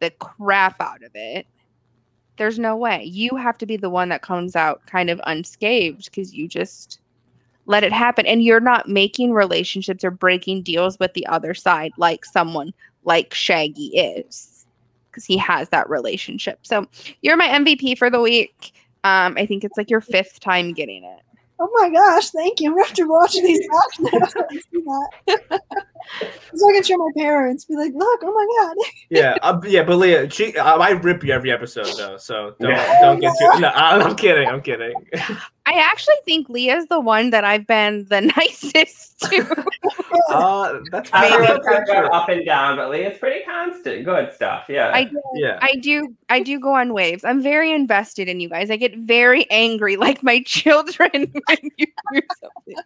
[0.00, 1.46] the crap out of it,
[2.38, 3.04] there's no way.
[3.04, 7.00] You have to be the one that comes out kind of unscathed because you just
[7.66, 8.26] let it happen.
[8.26, 12.72] And you're not making relationships or breaking deals with the other side like someone
[13.04, 14.66] like Shaggy is
[15.10, 16.60] because he has that relationship.
[16.62, 16.86] So
[17.22, 18.72] you're my MVP for the week.
[19.04, 21.20] Um, I think it's like your fifth time getting it.
[21.58, 22.68] Oh my gosh, thank you.
[22.70, 25.62] I'm gonna have to watch these back now so I can see that.
[26.54, 28.76] so I can show my parents, be like, look, oh my god.
[29.10, 32.70] yeah, uh, yeah, but Leah, she I, I rip you every episode though, so don't
[32.70, 33.00] Yeah.
[33.00, 33.60] don't get too.
[33.60, 34.48] No, I'm I'm kidding.
[34.48, 34.94] I'm kidding.
[35.66, 39.64] I actually think Leah's the one that I've been the nicest to.
[40.28, 42.10] Uh, that's I maybe don't know that's if they're true.
[42.10, 44.04] up and down, but Leah's pretty constant.
[44.04, 44.66] Good stuff.
[44.68, 44.90] Yeah.
[44.94, 45.58] I Yeah.
[45.60, 47.24] I do I do go on waves.
[47.24, 48.70] I'm very invested in you guys.
[48.70, 52.84] I get very angry like my children when you do something.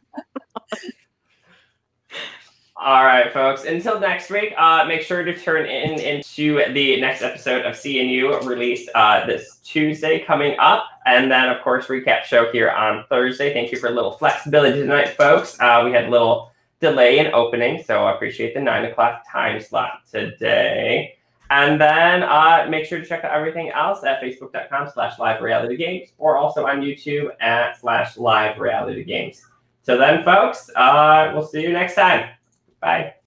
[2.83, 3.65] All right, folks.
[3.65, 8.43] Until next week, uh, make sure to turn in into the next episode of CNU
[8.47, 13.53] released uh, this Tuesday coming up, and then of course recap show here on Thursday.
[13.53, 15.61] Thank you for a little flexibility tonight, folks.
[15.61, 19.61] Uh, we had a little delay in opening, so I appreciate the nine o'clock time
[19.61, 21.17] slot today.
[21.51, 25.77] And then uh, make sure to check out everything else at facebook.com slash live reality
[25.77, 29.45] games or also on YouTube at slash live reality games.
[29.83, 32.31] So then, folks, uh, we'll see you next time.
[32.81, 33.15] Bye.